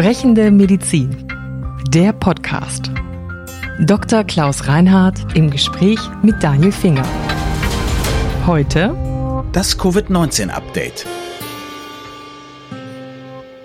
Sprechende 0.00 0.50
Medizin. 0.50 1.14
Der 1.88 2.14
Podcast. 2.14 2.90
Dr. 3.80 4.24
Klaus 4.24 4.66
Reinhardt 4.66 5.36
im 5.36 5.50
Gespräch 5.50 5.98
mit 6.22 6.42
Daniel 6.42 6.72
Finger. 6.72 7.06
Heute 8.46 8.96
das 9.52 9.76
Covid-19-Update. 9.76 11.04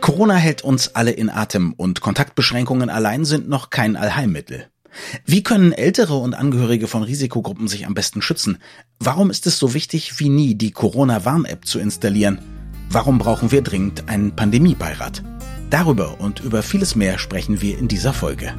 Corona 0.01 0.35
hält 0.35 0.61
uns 0.61 0.93
alle 0.93 1.11
in 1.11 1.29
Atem 1.29 1.71
und 1.71 2.01
Kontaktbeschränkungen 2.01 2.89
allein 2.89 3.23
sind 3.23 3.47
noch 3.47 3.69
kein 3.69 3.95
Allheilmittel. 3.95 4.67
Wie 5.25 5.41
können 5.41 5.71
Ältere 5.71 6.17
und 6.17 6.33
Angehörige 6.33 6.89
von 6.89 7.03
Risikogruppen 7.03 7.69
sich 7.69 7.87
am 7.87 7.93
besten 7.93 8.21
schützen? 8.21 8.57
Warum 8.99 9.29
ist 9.29 9.47
es 9.47 9.57
so 9.57 9.73
wichtig 9.73 10.19
wie 10.19 10.27
nie, 10.27 10.55
die 10.55 10.71
Corona-Warn-App 10.71 11.65
zu 11.65 11.79
installieren? 11.79 12.39
Warum 12.89 13.19
brauchen 13.19 13.53
wir 13.53 13.61
dringend 13.61 14.09
einen 14.09 14.35
Pandemiebeirat? 14.35 15.23
Darüber 15.69 16.19
und 16.19 16.39
über 16.39 16.63
vieles 16.63 16.95
mehr 16.95 17.17
sprechen 17.17 17.61
wir 17.61 17.77
in 17.77 17.87
dieser 17.87 18.13
Folge. 18.13 18.53